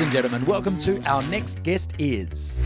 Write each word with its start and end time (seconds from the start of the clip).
Ladies 0.00 0.14
and 0.14 0.22
gentlemen, 0.22 0.48
welcome 0.48 0.78
to 0.78 1.02
our 1.06 1.22
next 1.24 1.62
guest 1.62 1.92
is. 1.98 2.58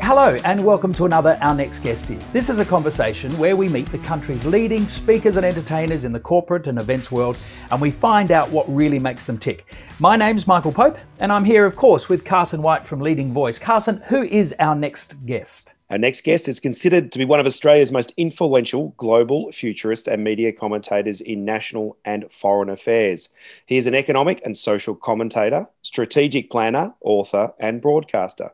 Hello, 0.00 0.36
and 0.44 0.64
welcome 0.64 0.92
to 0.92 1.04
another 1.04 1.36
Our 1.40 1.56
Next 1.56 1.80
Guest 1.80 2.08
Is. 2.08 2.24
This 2.26 2.48
is 2.48 2.60
a 2.60 2.64
conversation 2.64 3.36
where 3.36 3.56
we 3.56 3.68
meet 3.68 3.90
the 3.90 3.98
country's 3.98 4.46
leading 4.46 4.86
speakers 4.86 5.36
and 5.36 5.44
entertainers 5.44 6.04
in 6.04 6.12
the 6.12 6.20
corporate 6.20 6.68
and 6.68 6.78
events 6.78 7.10
world, 7.10 7.36
and 7.72 7.80
we 7.80 7.90
find 7.90 8.30
out 8.30 8.48
what 8.50 8.64
really 8.72 9.00
makes 9.00 9.24
them 9.24 9.38
tick. 9.38 9.74
My 9.98 10.14
name's 10.14 10.46
Michael 10.46 10.70
Pope, 10.70 10.98
and 11.18 11.32
I'm 11.32 11.44
here, 11.44 11.66
of 11.66 11.74
course, 11.74 12.08
with 12.08 12.24
Carson 12.24 12.62
White 12.62 12.84
from 12.84 13.00
Leading 13.00 13.32
Voice. 13.32 13.58
Carson, 13.58 14.00
who 14.06 14.22
is 14.22 14.54
our 14.60 14.76
next 14.76 15.26
guest? 15.26 15.72
Our 15.90 15.96
next 15.96 16.22
guest 16.22 16.48
is 16.48 16.60
considered 16.60 17.12
to 17.12 17.18
be 17.18 17.24
one 17.24 17.40
of 17.40 17.46
Australia's 17.46 17.90
most 17.90 18.12
influential 18.18 18.92
global 18.98 19.50
futurist 19.50 20.06
and 20.06 20.22
media 20.22 20.52
commentators 20.52 21.22
in 21.22 21.46
national 21.46 21.96
and 22.04 22.30
foreign 22.30 22.68
affairs. 22.68 23.30
He 23.64 23.78
is 23.78 23.86
an 23.86 23.94
economic 23.94 24.42
and 24.44 24.54
social 24.54 24.94
commentator, 24.94 25.66
strategic 25.80 26.50
planner, 26.50 26.92
author, 27.00 27.54
and 27.58 27.80
broadcaster. 27.80 28.50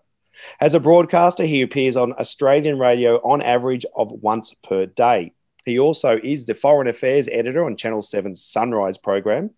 As 0.61 0.75
a 0.75 0.81
broadcaster, 0.81 1.45
he 1.45 1.61
appears 1.61 1.97
on 1.97 2.13
Australian 2.21 2.79
radio 2.79 3.17
on 3.29 3.43
average 3.43 3.85
of 3.97 4.13
once 4.13 4.55
per 4.63 4.87
day. 4.87 5.33
He 5.65 5.79
also 5.79 6.19
is 6.23 6.47
the 6.47 6.55
foreign 6.55 6.89
affairs 6.89 7.29
editor 7.33 7.65
on 7.65 7.77
Channel 7.77 8.03
7's 8.03 8.43
Sunrise 8.43 8.99
program. 8.99 9.51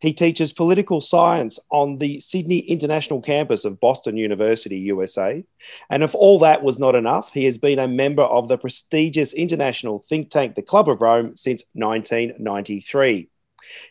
He 0.00 0.12
teaches 0.12 0.52
political 0.52 1.00
science 1.00 1.58
on 1.70 1.98
the 1.98 2.20
Sydney 2.20 2.58
International 2.58 3.22
Campus 3.22 3.64
of 3.64 3.80
Boston 3.80 4.16
University, 4.16 4.78
USA. 4.78 5.44
And 5.88 6.02
if 6.02 6.14
all 6.14 6.38
that 6.40 6.62
was 6.62 6.78
not 6.78 6.94
enough, 6.94 7.32
he 7.32 7.44
has 7.44 7.58
been 7.58 7.78
a 7.78 7.88
member 7.88 8.22
of 8.22 8.48
the 8.48 8.58
prestigious 8.58 9.32
international 9.32 10.04
think 10.08 10.30
tank, 10.30 10.56
the 10.56 10.62
Club 10.62 10.88
of 10.88 11.00
Rome, 11.00 11.36
since 11.36 11.62
1993. 11.74 13.28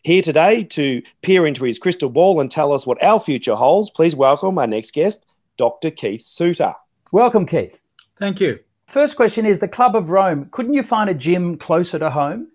Here 0.04 0.22
today 0.22 0.64
to 0.66 1.02
peer 1.22 1.48
into 1.48 1.64
his 1.64 1.80
crystal 1.80 2.10
ball 2.10 2.42
and 2.42 2.52
tell 2.52 2.74
us 2.74 2.86
what 2.86 3.02
our 3.02 3.20
future 3.20 3.56
holds, 3.56 3.90
please 3.90 4.16
welcome 4.16 4.58
our 4.58 4.68
next 4.68 4.94
guest, 4.94 5.26
Dr. 5.58 5.90
Keith 5.92 6.24
Suter. 6.24 6.76
Welcome, 7.12 7.46
Keith. 7.46 7.78
Thank 8.18 8.40
you. 8.40 8.60
First 8.92 9.16
question 9.16 9.46
is 9.46 9.60
the 9.60 9.70
Club 9.70 9.96
of 9.96 10.10
Rome. 10.10 10.50
Couldn't 10.52 10.74
you 10.74 10.84
find 10.84 11.10
a 11.10 11.14
gym 11.14 11.58
closer 11.58 11.98
to 11.98 12.10
home? 12.10 12.50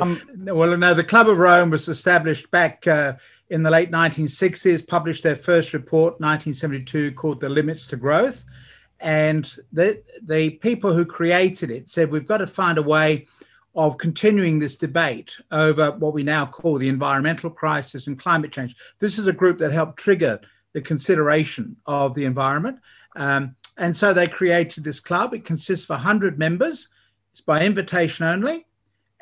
um, 0.00 0.22
well, 0.36 0.76
no, 0.76 0.94
the 0.94 1.02
Club 1.02 1.28
of 1.28 1.38
Rome 1.38 1.70
was 1.70 1.88
established 1.88 2.48
back 2.52 2.86
uh, 2.86 3.14
in 3.50 3.64
the 3.64 3.70
late 3.70 3.90
1960s, 3.90 4.86
published 4.86 5.24
their 5.24 5.34
first 5.34 5.72
report, 5.72 6.20
1972, 6.20 7.10
called 7.12 7.40
The 7.40 7.48
Limits 7.48 7.88
to 7.88 7.96
Growth. 7.96 8.44
And 9.00 9.52
the, 9.72 10.04
the 10.22 10.50
people 10.50 10.94
who 10.94 11.04
created 11.04 11.72
it 11.72 11.88
said, 11.88 12.12
we've 12.12 12.24
got 12.24 12.38
to 12.38 12.46
find 12.46 12.78
a 12.78 12.82
way 12.82 13.26
of 13.74 13.98
continuing 13.98 14.60
this 14.60 14.76
debate 14.76 15.36
over 15.50 15.90
what 15.90 16.14
we 16.14 16.22
now 16.22 16.46
call 16.46 16.78
the 16.78 16.88
environmental 16.88 17.50
crisis 17.50 18.06
and 18.06 18.20
climate 18.20 18.52
change. 18.52 18.76
This 19.00 19.18
is 19.18 19.26
a 19.26 19.32
group 19.32 19.58
that 19.58 19.72
helped 19.72 19.98
trigger 19.98 20.40
the 20.74 20.80
consideration 20.80 21.76
of 21.86 22.14
the 22.14 22.24
environment. 22.24 22.78
Um, 23.16 23.56
and 23.78 23.96
so 23.96 24.12
they 24.12 24.26
created 24.26 24.84
this 24.84 25.00
club. 25.00 25.32
It 25.32 25.44
consists 25.44 25.84
of 25.86 25.90
100 25.90 26.38
members. 26.38 26.88
It's 27.30 27.40
by 27.40 27.64
invitation 27.64 28.26
only. 28.26 28.66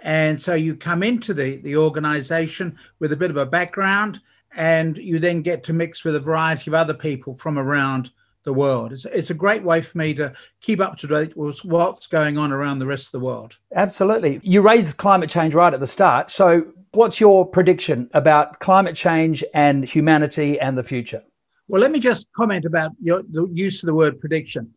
And 0.03 0.41
so 0.41 0.55
you 0.55 0.75
come 0.77 1.03
into 1.03 1.35
the, 1.35 1.57
the 1.57 1.77
organization 1.77 2.79
with 2.99 3.13
a 3.13 3.17
bit 3.17 3.31
of 3.31 3.37
a 3.37 3.47
background, 3.47 4.21
and 4.55 4.97
you 4.97 5.19
then 5.19 5.43
get 5.43 5.65
to 5.65 5.73
mix 5.73 6.05
with 6.05 6.17
a 6.17 6.21
variety 6.21 6.71
of 6.71 6.75
other 6.75 6.95
people 6.95 7.35
from 7.35 7.59
around 7.59 8.11
the 8.45 8.53
world. 8.53 8.93
It's, 8.93 9.05
it's 9.07 9.31
a 9.31 9.35
great 9.35 9.63
way 9.63 9.83
for 9.83 9.99
me 9.99 10.15
to 10.15 10.33
keep 10.61 10.81
up 10.81 10.97
to 10.99 11.07
date 11.07 11.37
with 11.37 11.63
what's 11.65 12.07
going 12.07 12.39
on 12.39 12.53
around 12.53 12.79
the 12.79 12.87
rest 12.87 13.07
of 13.07 13.13
the 13.13 13.25
world. 13.25 13.59
Absolutely. 13.75 14.41
You 14.43 14.63
raised 14.63 14.97
climate 14.97 15.29
change 15.29 15.55
right 15.55 15.75
at 15.75 15.81
the 15.81 15.87
start. 15.87 16.31
So, 16.31 16.73
what's 16.93 17.21
your 17.21 17.45
prediction 17.45 18.09
about 18.15 18.61
climate 18.61 18.97
change 18.97 19.45
and 19.53 19.85
humanity 19.85 20.59
and 20.59 20.79
the 20.79 20.85
future? 20.85 21.23
Well, 21.69 21.81
let 21.81 21.91
me 21.91 21.99
just 21.99 22.29
comment 22.33 22.65
about 22.65 22.93
your, 23.03 23.23
the 23.23 23.47
use 23.53 23.83
of 23.83 23.89
the 23.89 23.95
word 23.95 24.21
prediction. 24.21 24.75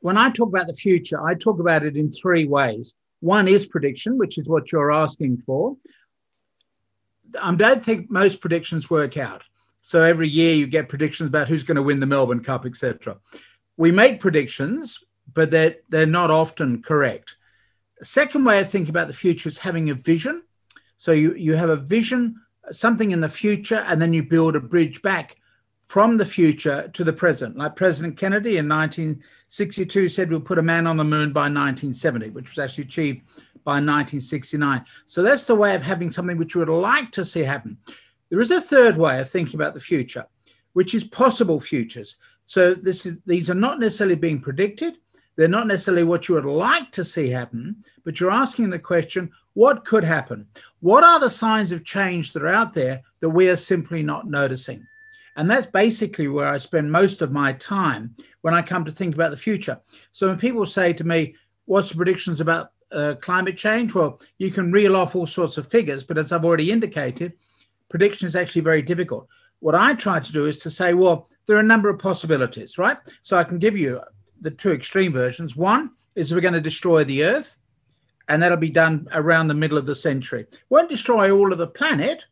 When 0.00 0.18
I 0.18 0.30
talk 0.30 0.48
about 0.48 0.66
the 0.66 0.74
future, 0.74 1.24
I 1.24 1.34
talk 1.34 1.60
about 1.60 1.84
it 1.84 1.96
in 1.96 2.10
three 2.10 2.46
ways. 2.46 2.94
One 3.20 3.48
is 3.48 3.66
prediction, 3.66 4.18
which 4.18 4.36
is 4.36 4.46
what 4.46 4.72
you're 4.72 4.92
asking 4.92 5.42
for. 5.46 5.76
I 7.40 7.54
don't 7.54 7.84
think 7.84 8.10
most 8.10 8.40
predictions 8.40 8.90
work 8.90 9.16
out. 9.16 9.42
So 9.80 10.02
every 10.02 10.28
year 10.28 10.54
you 10.54 10.66
get 10.66 10.88
predictions 10.88 11.28
about 11.28 11.48
who's 11.48 11.64
going 11.64 11.76
to 11.76 11.82
win 11.82 12.00
the 12.00 12.06
Melbourne 12.06 12.42
Cup, 12.42 12.66
etc. 12.66 13.18
We 13.76 13.92
make 13.92 14.20
predictions, 14.20 15.00
but 15.32 15.50
they're, 15.50 15.76
they're 15.88 16.06
not 16.06 16.30
often 16.30 16.82
correct. 16.82 17.36
Second 18.02 18.44
way 18.44 18.60
of 18.60 18.68
thinking 18.68 18.90
about 18.90 19.06
the 19.06 19.14
future 19.14 19.48
is 19.48 19.58
having 19.58 19.88
a 19.88 19.94
vision. 19.94 20.42
So 20.98 21.12
you, 21.12 21.34
you 21.34 21.54
have 21.54 21.70
a 21.70 21.76
vision, 21.76 22.40
something 22.72 23.10
in 23.10 23.20
the 23.20 23.28
future, 23.28 23.84
and 23.86 24.02
then 24.02 24.12
you 24.12 24.22
build 24.22 24.56
a 24.56 24.60
bridge 24.60 25.00
back 25.00 25.36
from 25.86 26.16
the 26.16 26.26
future 26.26 26.88
to 26.92 27.04
the 27.04 27.12
present. 27.12 27.56
Like 27.56 27.76
President 27.76 28.16
Kennedy 28.16 28.56
in 28.56 28.68
1962 28.68 30.08
said, 30.08 30.30
we'll 30.30 30.40
put 30.40 30.58
a 30.58 30.62
man 30.62 30.86
on 30.86 30.96
the 30.96 31.04
moon 31.04 31.32
by 31.32 31.42
1970, 31.42 32.30
which 32.30 32.50
was 32.50 32.58
actually 32.58 32.84
achieved 32.84 33.22
by 33.64 33.74
1969. 33.74 34.84
So 35.06 35.22
that's 35.22 35.44
the 35.44 35.54
way 35.54 35.74
of 35.74 35.82
having 35.82 36.10
something 36.10 36.36
which 36.36 36.54
you 36.54 36.60
would 36.60 36.68
like 36.68 37.12
to 37.12 37.24
see 37.24 37.40
happen. 37.40 37.78
There 38.30 38.40
is 38.40 38.50
a 38.50 38.60
third 38.60 38.96
way 38.96 39.20
of 39.20 39.30
thinking 39.30 39.56
about 39.56 39.74
the 39.74 39.80
future, 39.80 40.26
which 40.72 40.94
is 40.94 41.04
possible 41.04 41.60
futures. 41.60 42.16
So 42.46 42.74
this 42.74 43.06
is, 43.06 43.16
these 43.26 43.48
are 43.48 43.54
not 43.54 43.80
necessarily 43.80 44.16
being 44.16 44.40
predicted. 44.40 44.98
They're 45.36 45.48
not 45.48 45.66
necessarily 45.66 46.04
what 46.04 46.28
you 46.28 46.34
would 46.36 46.44
like 46.44 46.90
to 46.92 47.04
see 47.04 47.28
happen, 47.28 47.84
but 48.04 48.20
you're 48.20 48.30
asking 48.30 48.70
the 48.70 48.78
question, 48.78 49.30
what 49.54 49.84
could 49.84 50.04
happen? 50.04 50.46
What 50.80 51.04
are 51.04 51.20
the 51.20 51.30
signs 51.30 51.72
of 51.72 51.84
change 51.84 52.32
that 52.32 52.42
are 52.42 52.48
out 52.48 52.74
there 52.74 53.02
that 53.20 53.30
we 53.30 53.48
are 53.48 53.56
simply 53.56 54.02
not 54.02 54.28
noticing? 54.28 54.86
And 55.36 55.50
that's 55.50 55.66
basically 55.66 56.28
where 56.28 56.48
I 56.48 56.58
spend 56.58 56.92
most 56.92 57.22
of 57.22 57.32
my 57.32 57.54
time 57.54 58.14
when 58.42 58.54
I 58.54 58.62
come 58.62 58.84
to 58.84 58.92
think 58.92 59.14
about 59.14 59.30
the 59.30 59.36
future. 59.36 59.80
So 60.12 60.28
when 60.28 60.38
people 60.38 60.66
say 60.66 60.92
to 60.92 61.04
me, 61.04 61.34
What's 61.66 61.88
the 61.88 61.96
predictions 61.96 62.40
about 62.40 62.72
uh, 62.92 63.14
climate 63.20 63.56
change? 63.56 63.94
Well, 63.94 64.20
you 64.38 64.50
can 64.50 64.70
reel 64.70 64.96
off 64.96 65.16
all 65.16 65.26
sorts 65.26 65.56
of 65.56 65.70
figures, 65.70 66.02
but 66.02 66.18
as 66.18 66.30
I've 66.30 66.44
already 66.44 66.70
indicated, 66.70 67.32
prediction 67.88 68.26
is 68.26 68.36
actually 68.36 68.62
very 68.62 68.82
difficult. 68.82 69.28
What 69.60 69.74
I 69.74 69.94
try 69.94 70.20
to 70.20 70.32
do 70.32 70.46
is 70.46 70.58
to 70.60 70.70
say, 70.70 70.92
well, 70.94 71.28
there 71.46 71.56
are 71.56 71.60
a 71.60 71.64
number 71.64 71.88
of 71.88 71.98
possibilities, 71.98 72.76
right? 72.76 72.98
So 73.22 73.36
I 73.36 73.44
can 73.44 73.58
give 73.58 73.76
you 73.76 74.00
the 74.40 74.50
two 74.50 74.72
extreme 74.72 75.12
versions. 75.12 75.56
One 75.56 75.92
is 76.14 76.32
we're 76.32 76.40
going 76.40 76.54
to 76.54 76.60
destroy 76.60 77.04
the 77.04 77.24
Earth, 77.24 77.58
and 78.28 78.42
that'll 78.42 78.58
be 78.58 78.70
done 78.70 79.08
around 79.12 79.48
the 79.48 79.54
middle 79.54 79.78
of 79.78 79.86
the 79.86 79.94
century. 79.94 80.46
Won't 80.68 80.90
destroy 80.90 81.30
all 81.30 81.52
of 81.52 81.58
the 81.58 81.66
planet, 81.66 82.24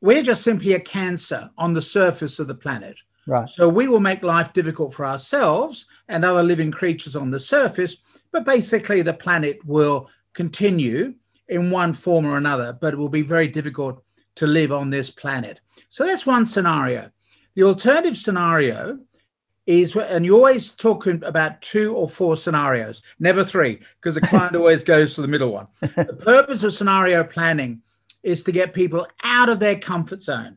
we're 0.00 0.22
just 0.22 0.42
simply 0.42 0.72
a 0.74 0.80
cancer 0.80 1.50
on 1.58 1.72
the 1.72 1.82
surface 1.82 2.38
of 2.38 2.48
the 2.48 2.54
planet. 2.54 2.96
Right. 3.26 3.48
So 3.48 3.68
we 3.68 3.86
will 3.86 4.00
make 4.00 4.22
life 4.22 4.52
difficult 4.52 4.94
for 4.94 5.06
ourselves 5.06 5.86
and 6.08 6.24
other 6.24 6.42
living 6.42 6.70
creatures 6.70 7.16
on 7.16 7.30
the 7.30 7.40
surface, 7.40 7.96
but 8.32 8.44
basically 8.44 9.02
the 9.02 9.14
planet 9.14 9.58
will 9.64 10.08
continue 10.32 11.14
in 11.48 11.70
one 11.70 11.92
form 11.92 12.24
or 12.24 12.36
another, 12.36 12.72
but 12.72 12.94
it 12.94 12.96
will 12.96 13.08
be 13.08 13.22
very 13.22 13.48
difficult 13.48 14.02
to 14.36 14.46
live 14.46 14.72
on 14.72 14.90
this 14.90 15.10
planet. 15.10 15.60
So 15.90 16.06
that's 16.06 16.24
one 16.24 16.46
scenario. 16.46 17.10
The 17.54 17.64
alternative 17.64 18.16
scenario 18.16 19.00
is, 19.66 19.94
and 19.94 20.24
you 20.24 20.34
always 20.34 20.70
talk 20.70 21.06
about 21.06 21.60
two 21.60 21.94
or 21.94 22.08
four 22.08 22.36
scenarios, 22.36 23.02
never 23.18 23.44
three, 23.44 23.80
because 24.00 24.14
the 24.14 24.20
client 24.20 24.56
always 24.56 24.82
goes 24.82 25.14
to 25.14 25.22
the 25.22 25.28
middle 25.28 25.52
one. 25.52 25.66
The 25.80 26.18
purpose 26.24 26.62
of 26.62 26.74
scenario 26.74 27.22
planning 27.24 27.82
is 28.22 28.42
to 28.44 28.52
get 28.52 28.74
people 28.74 29.06
out 29.22 29.48
of 29.48 29.58
their 29.58 29.78
comfort 29.78 30.22
zone 30.22 30.56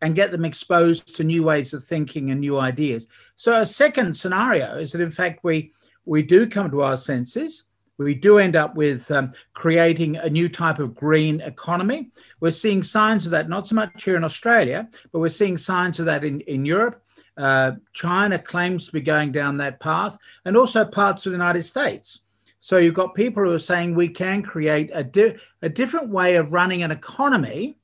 and 0.00 0.14
get 0.14 0.30
them 0.30 0.44
exposed 0.44 1.16
to 1.16 1.24
new 1.24 1.42
ways 1.42 1.72
of 1.72 1.82
thinking 1.82 2.30
and 2.30 2.40
new 2.40 2.58
ideas. 2.58 3.08
So 3.36 3.60
a 3.60 3.66
second 3.66 4.14
scenario 4.14 4.76
is 4.76 4.92
that 4.92 5.00
in 5.00 5.10
fact 5.10 5.40
we 5.42 5.72
we 6.04 6.22
do 6.22 6.46
come 6.46 6.70
to 6.70 6.82
our 6.82 6.96
senses. 6.96 7.64
We 7.96 8.14
do 8.14 8.38
end 8.38 8.56
up 8.56 8.74
with 8.74 9.10
um, 9.10 9.32
creating 9.52 10.16
a 10.16 10.28
new 10.28 10.48
type 10.48 10.78
of 10.78 10.94
green 10.94 11.40
economy. 11.40 12.10
We're 12.40 12.50
seeing 12.50 12.82
signs 12.82 13.24
of 13.24 13.30
that, 13.30 13.48
not 13.48 13.66
so 13.66 13.76
much 13.76 14.04
here 14.04 14.16
in 14.16 14.24
Australia, 14.24 14.88
but 15.12 15.20
we're 15.20 15.28
seeing 15.28 15.56
signs 15.56 16.00
of 16.00 16.06
that 16.06 16.24
in, 16.24 16.40
in 16.42 16.66
Europe. 16.66 17.02
Uh, 17.36 17.72
China 17.92 18.38
claims 18.38 18.86
to 18.86 18.92
be 18.92 19.00
going 19.00 19.32
down 19.32 19.56
that 19.58 19.80
path, 19.80 20.18
and 20.44 20.56
also 20.56 20.84
parts 20.84 21.24
of 21.24 21.32
the 21.32 21.38
United 21.38 21.62
States. 21.62 22.20
So 22.64 22.78
you've 22.78 22.94
got 22.94 23.14
people 23.14 23.44
who 23.44 23.52
are 23.52 23.58
saying 23.58 23.94
we 23.94 24.08
can 24.08 24.40
create 24.40 24.90
a, 24.94 25.04
di- 25.04 25.36
a 25.60 25.68
different 25.68 26.08
way 26.08 26.36
of 26.36 26.50
running 26.50 26.82
an 26.82 26.90
economy 26.90 27.76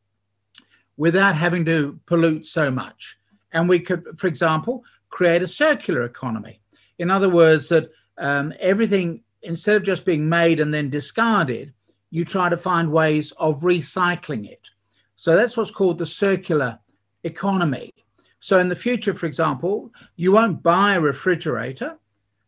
without 0.97 1.37
having 1.37 1.67
to 1.67 2.01
pollute 2.07 2.47
so 2.47 2.71
much. 2.71 3.19
And 3.53 3.69
we 3.69 3.81
could, 3.81 4.19
for 4.19 4.27
example, 4.27 4.83
create 5.11 5.43
a 5.43 5.47
circular 5.47 6.05
economy. 6.05 6.63
In 6.99 7.11
other 7.11 7.29
words, 7.29 7.69
that 7.69 7.91
um, 8.17 8.55
everything, 8.59 9.23
instead 9.43 9.77
of 9.77 9.83
just 9.83 10.07
being 10.07 10.27
made 10.27 10.61
and 10.61 10.73
then 10.73 10.89
discarded, 10.89 11.75
you 12.09 12.25
try 12.25 12.49
to 12.49 12.57
find 12.57 12.91
ways 12.91 13.33
of 13.33 13.61
recycling 13.61 14.51
it. 14.51 14.71
So 15.15 15.37
that's 15.37 15.59
what's 15.59 15.71
called 15.71 15.99
the 15.99 16.07
circular 16.07 16.79
economy. 17.23 17.93
So 18.41 18.59
in 18.59 18.71
the 18.71 18.77
future, 18.77 19.13
for 19.13 19.27
example, 19.27 19.93
you 20.17 20.33
won't 20.33 20.63
buy 20.63 20.95
a 20.95 21.03
refrigerator 21.03 21.99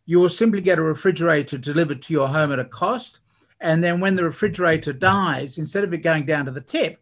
you 0.06 0.20
will 0.20 0.28
simply 0.28 0.60
get 0.60 0.78
a 0.78 0.82
refrigerator 0.82 1.58
delivered 1.58 2.02
to 2.02 2.12
your 2.12 2.28
home 2.28 2.52
at 2.52 2.58
a 2.58 2.64
cost. 2.64 3.20
And 3.60 3.82
then 3.82 4.00
when 4.00 4.16
the 4.16 4.24
refrigerator 4.24 4.92
dies, 4.92 5.58
instead 5.58 5.84
of 5.84 5.92
it 5.94 5.98
going 5.98 6.26
down 6.26 6.46
to 6.46 6.50
the 6.50 6.60
tip, 6.60 7.00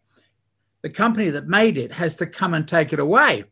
the 0.81 0.89
company 0.89 1.29
that 1.29 1.47
made 1.47 1.77
it 1.77 1.91
has 1.93 2.15
to 2.17 2.25
come 2.25 2.53
and 2.53 2.67
take 2.67 2.93
it 2.93 2.99
away. 2.99 3.45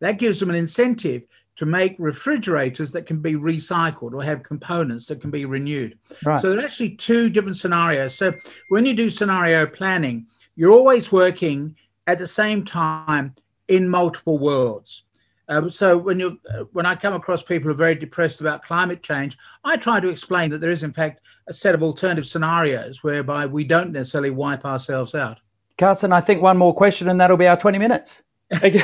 That 0.00 0.18
gives 0.18 0.40
them 0.40 0.50
an 0.50 0.56
incentive 0.56 1.22
to 1.56 1.66
make 1.66 1.96
refrigerators 1.98 2.92
that 2.92 3.06
can 3.06 3.20
be 3.20 3.32
recycled 3.32 4.12
or 4.12 4.22
have 4.22 4.42
components 4.42 5.06
that 5.06 5.22
can 5.22 5.30
be 5.30 5.46
renewed. 5.46 5.98
Right. 6.22 6.40
So 6.40 6.50
there 6.50 6.60
are 6.60 6.64
actually 6.64 6.96
two 6.96 7.30
different 7.30 7.56
scenarios. 7.56 8.14
So 8.14 8.34
when 8.68 8.84
you 8.84 8.92
do 8.94 9.08
scenario 9.08 9.66
planning, 9.66 10.26
you're 10.54 10.72
always 10.72 11.10
working 11.10 11.76
at 12.06 12.18
the 12.18 12.26
same 12.26 12.64
time 12.64 13.34
in 13.68 13.88
multiple 13.88 14.38
worlds. 14.38 15.04
Um, 15.48 15.70
so 15.70 15.96
when 15.96 16.18
you 16.18 16.40
when 16.72 16.86
I 16.86 16.96
come 16.96 17.14
across 17.14 17.42
people 17.42 17.68
who 17.68 17.70
are 17.70 17.74
very 17.74 17.94
depressed 17.94 18.40
about 18.40 18.64
climate 18.64 19.02
change, 19.02 19.38
I 19.64 19.76
try 19.76 20.00
to 20.00 20.08
explain 20.08 20.50
that 20.50 20.58
there 20.58 20.70
is 20.70 20.82
in 20.82 20.92
fact 20.92 21.20
a 21.46 21.54
set 21.54 21.74
of 21.74 21.82
alternative 21.82 22.26
scenarios 22.26 23.04
whereby 23.04 23.46
we 23.46 23.64
don't 23.64 23.92
necessarily 23.92 24.30
wipe 24.30 24.64
ourselves 24.64 25.14
out. 25.14 25.38
Carson, 25.78 26.12
I 26.12 26.20
think 26.20 26.42
one 26.42 26.56
more 26.56 26.74
question 26.74 27.08
and 27.08 27.20
that'll 27.20 27.36
be 27.36 27.46
our 27.46 27.56
20 27.56 27.78
minutes. 27.78 28.24
That's 28.50 28.80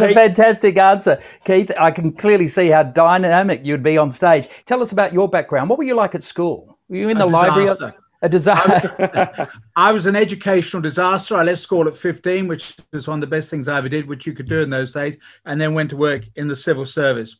a 0.00 0.12
fantastic 0.12 0.76
answer, 0.76 1.22
Keith. 1.44 1.70
I 1.78 1.92
can 1.92 2.12
clearly 2.12 2.48
see 2.48 2.68
how 2.68 2.82
dynamic 2.82 3.60
you'd 3.64 3.82
be 3.82 3.96
on 3.96 4.10
stage. 4.10 4.48
Tell 4.64 4.82
us 4.82 4.90
about 4.92 5.12
your 5.12 5.28
background. 5.28 5.70
What 5.70 5.78
were 5.78 5.84
you 5.84 5.94
like 5.94 6.14
at 6.14 6.22
school? 6.22 6.78
Were 6.88 6.96
you 6.96 7.08
in 7.08 7.18
the 7.18 7.26
library? 7.26 7.94
A 8.26 8.28
disaster. 8.28 9.48
I 9.76 9.92
was 9.92 10.06
an 10.06 10.16
educational 10.16 10.82
disaster. 10.82 11.36
I 11.36 11.44
left 11.44 11.60
school 11.60 11.86
at 11.86 11.94
15, 11.94 12.48
which 12.48 12.74
was 12.92 13.06
one 13.06 13.18
of 13.18 13.20
the 13.20 13.28
best 13.28 13.50
things 13.50 13.68
I 13.68 13.78
ever 13.78 13.88
did, 13.88 14.08
which 14.08 14.26
you 14.26 14.32
could 14.32 14.48
do 14.48 14.62
in 14.62 14.68
those 14.68 14.90
days, 14.90 15.16
and 15.44 15.60
then 15.60 15.74
went 15.74 15.90
to 15.90 15.96
work 15.96 16.24
in 16.34 16.48
the 16.48 16.56
civil 16.56 16.86
service. 16.86 17.36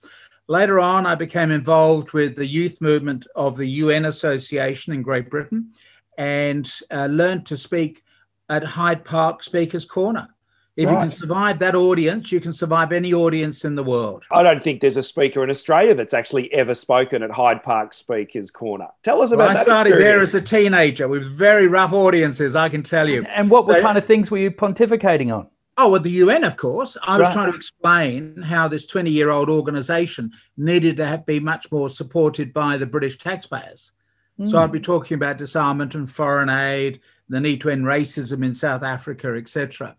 Later 0.46 0.78
on, 0.78 1.04
I 1.04 1.16
became 1.16 1.50
involved 1.50 2.12
with 2.12 2.36
the 2.36 2.46
youth 2.46 2.80
movement 2.80 3.26
of 3.34 3.56
the 3.56 3.66
UN 3.66 4.04
Association 4.04 4.92
in 4.92 5.02
Great 5.02 5.28
Britain 5.28 5.72
and 6.18 6.72
uh, 6.92 7.06
learned 7.06 7.46
to 7.46 7.56
speak 7.56 8.04
at 8.48 8.62
Hyde 8.62 9.04
Park 9.04 9.42
Speaker's 9.42 9.84
Corner. 9.84 10.28
If 10.76 10.88
right. 10.88 10.92
you 10.92 10.98
can 10.98 11.10
survive 11.10 11.58
that 11.60 11.74
audience, 11.74 12.30
you 12.30 12.38
can 12.38 12.52
survive 12.52 12.92
any 12.92 13.14
audience 13.14 13.64
in 13.64 13.76
the 13.76 13.82
world. 13.82 14.24
I 14.30 14.42
don't 14.42 14.62
think 14.62 14.82
there's 14.82 14.98
a 14.98 15.02
speaker 15.02 15.42
in 15.42 15.48
Australia 15.48 15.94
that's 15.94 16.12
actually 16.12 16.52
ever 16.52 16.74
spoken 16.74 17.22
at 17.22 17.30
Hyde 17.30 17.62
Park 17.62 17.94
Speakers 17.94 18.50
Corner. 18.50 18.88
Tell 19.02 19.22
us 19.22 19.32
about 19.32 19.48
well, 19.48 19.58
I 19.58 19.62
started 19.62 19.94
experience. 19.94 20.32
there 20.32 20.38
as 20.38 20.42
a 20.42 20.46
teenager 20.46 21.08
with 21.08 21.24
very 21.34 21.66
rough 21.66 21.94
audiences, 21.94 22.54
I 22.54 22.68
can 22.68 22.82
tell 22.82 23.08
you. 23.08 23.24
And 23.24 23.48
what 23.48 23.66
were 23.66 23.80
kind 23.80 23.96
of 23.96 24.04
things 24.04 24.30
were 24.30 24.36
you 24.36 24.50
pontificating 24.50 25.34
on? 25.34 25.48
Oh, 25.78 25.90
with 25.90 26.02
the 26.02 26.10
UN, 26.10 26.44
of 26.44 26.56
course. 26.56 26.96
I 27.02 27.18
was 27.18 27.26
right. 27.26 27.32
trying 27.32 27.52
to 27.52 27.56
explain 27.56 28.42
how 28.42 28.68
this 28.68 28.86
20 28.86 29.10
year 29.10 29.30
old 29.30 29.48
organization 29.48 30.32
needed 30.58 30.98
to 30.98 31.22
be 31.26 31.40
much 31.40 31.72
more 31.72 31.88
supported 31.88 32.52
by 32.52 32.76
the 32.76 32.86
British 32.86 33.16
taxpayers. 33.16 33.92
Mm. 34.38 34.50
So 34.50 34.58
I'd 34.58 34.72
be 34.72 34.80
talking 34.80 35.14
about 35.14 35.38
disarmament 35.38 35.94
and 35.94 36.10
foreign 36.10 36.50
aid, 36.50 37.00
the 37.30 37.40
need 37.40 37.62
to 37.62 37.70
end 37.70 37.84
racism 37.84 38.44
in 38.44 38.54
South 38.54 38.82
Africa, 38.82 39.34
etc. 39.36 39.96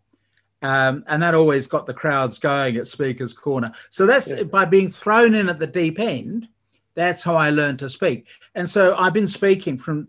Um, 0.62 1.04
and 1.08 1.22
that 1.22 1.36
always 1.36 1.68
got 1.68 1.86
the 1.86 1.94
crowds 1.94 2.40
going 2.40 2.78
at 2.78 2.88
Speaker's 2.88 3.34
Corner. 3.34 3.72
So 3.90 4.06
that's 4.06 4.32
yeah. 4.32 4.44
by 4.44 4.66
being 4.66 4.92
thrown 4.92 5.36
in 5.36 5.50
at 5.50 5.60
the 5.60 5.68
deep 5.68 6.00
end. 6.00 6.48
That's 6.96 7.22
how 7.22 7.36
I 7.36 7.52
learned 7.52 7.80
to 7.80 7.90
speak. 7.90 8.28
And 8.56 8.68
so 8.68 8.96
I've 8.96 9.14
been 9.14 9.28
speaking 9.28 9.78
from 9.78 10.08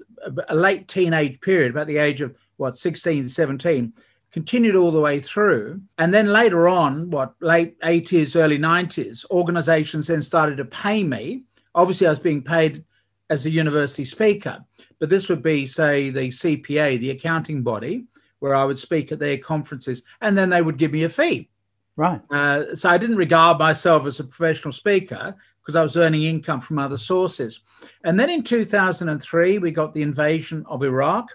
a 0.48 0.54
late 0.54 0.88
teenage 0.88 1.40
period, 1.42 1.72
about 1.72 1.86
the 1.86 1.98
age 1.98 2.22
of 2.22 2.34
what, 2.56 2.78
16, 2.78 3.28
17, 3.28 3.92
continued 4.32 4.74
all 4.74 4.90
the 4.90 5.00
way 5.00 5.20
through. 5.20 5.82
And 5.98 6.14
then 6.14 6.32
later 6.32 6.66
on, 6.66 7.10
what, 7.10 7.34
late 7.40 7.78
80s, 7.80 8.36
early 8.36 8.58
90s, 8.58 9.26
organizations 9.30 10.06
then 10.06 10.22
started 10.22 10.56
to 10.56 10.64
pay 10.64 11.04
me. 11.04 11.44
Obviously, 11.74 12.06
I 12.06 12.10
was 12.10 12.18
being 12.18 12.42
paid 12.42 12.84
as 13.28 13.44
a 13.44 13.50
university 13.50 14.06
speaker, 14.06 14.64
but 14.98 15.10
this 15.10 15.28
would 15.28 15.42
be, 15.42 15.66
say, 15.66 16.08
the 16.08 16.28
CPA, 16.28 16.98
the 16.98 17.10
accounting 17.10 17.62
body 17.62 18.06
where 18.40 18.54
I 18.54 18.64
would 18.64 18.78
speak 18.78 19.12
at 19.12 19.18
their 19.18 19.38
conferences, 19.38 20.02
and 20.20 20.36
then 20.36 20.50
they 20.50 20.62
would 20.62 20.78
give 20.78 20.92
me 20.92 21.04
a 21.04 21.08
fee. 21.08 21.50
Right. 21.96 22.20
Uh, 22.30 22.76
so 22.76 22.88
I 22.88 22.96
didn't 22.98 23.16
regard 23.16 23.58
myself 23.58 24.06
as 24.06 24.20
a 24.20 24.24
professional 24.24 24.72
speaker 24.72 25.34
because 25.60 25.74
I 25.74 25.82
was 25.82 25.96
earning 25.96 26.22
income 26.22 26.60
from 26.60 26.78
other 26.78 26.96
sources. 26.96 27.60
And 28.04 28.18
then 28.18 28.30
in 28.30 28.44
2003, 28.44 29.58
we 29.58 29.70
got 29.72 29.92
the 29.92 30.02
invasion 30.02 30.64
of 30.68 30.84
Iraq. 30.84 31.26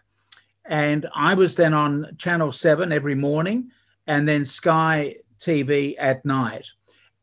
And 0.65 1.05
I 1.13 1.33
was 1.33 1.55
then 1.55 1.73
on 1.73 2.15
Channel 2.17 2.53
7 2.53 2.93
every 2.93 3.13
morning 3.13 3.71
and 4.07 4.25
then 4.25 4.45
Sky 4.45 5.17
TV 5.37 5.95
at 5.99 6.25
night. 6.25 6.71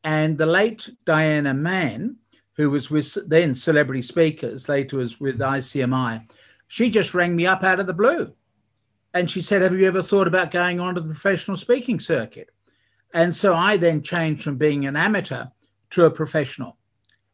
And 0.04 0.36
the 0.36 0.46
late 0.46 0.90
Diana 1.06 1.54
Mann, 1.54 2.16
who 2.56 2.68
was 2.68 2.90
with 2.90 3.16
then 3.26 3.54
Celebrity 3.54 4.02
Speakers, 4.02 4.68
later 4.68 4.98
was 4.98 5.18
with 5.18 5.38
ICMI, 5.38 6.28
she 6.68 6.90
just 6.90 7.14
rang 7.14 7.34
me 7.34 7.46
up 7.46 7.64
out 7.64 7.80
of 7.80 7.86
the 7.86 7.94
blue 7.94 8.34
and 9.12 9.30
she 9.30 9.40
said, 9.40 9.62
Have 9.62 9.78
you 9.78 9.86
ever 9.86 10.02
thought 10.02 10.28
about 10.28 10.50
going 10.50 10.80
on 10.80 10.94
to 10.94 11.00
the 11.00 11.08
professional 11.08 11.56
speaking 11.56 11.98
circuit? 11.98 12.50
And 13.12 13.34
so 13.34 13.54
I 13.54 13.76
then 13.76 14.02
changed 14.02 14.42
from 14.44 14.56
being 14.56 14.86
an 14.86 14.96
amateur 14.96 15.46
to 15.90 16.04
a 16.04 16.10
professional. 16.10 16.76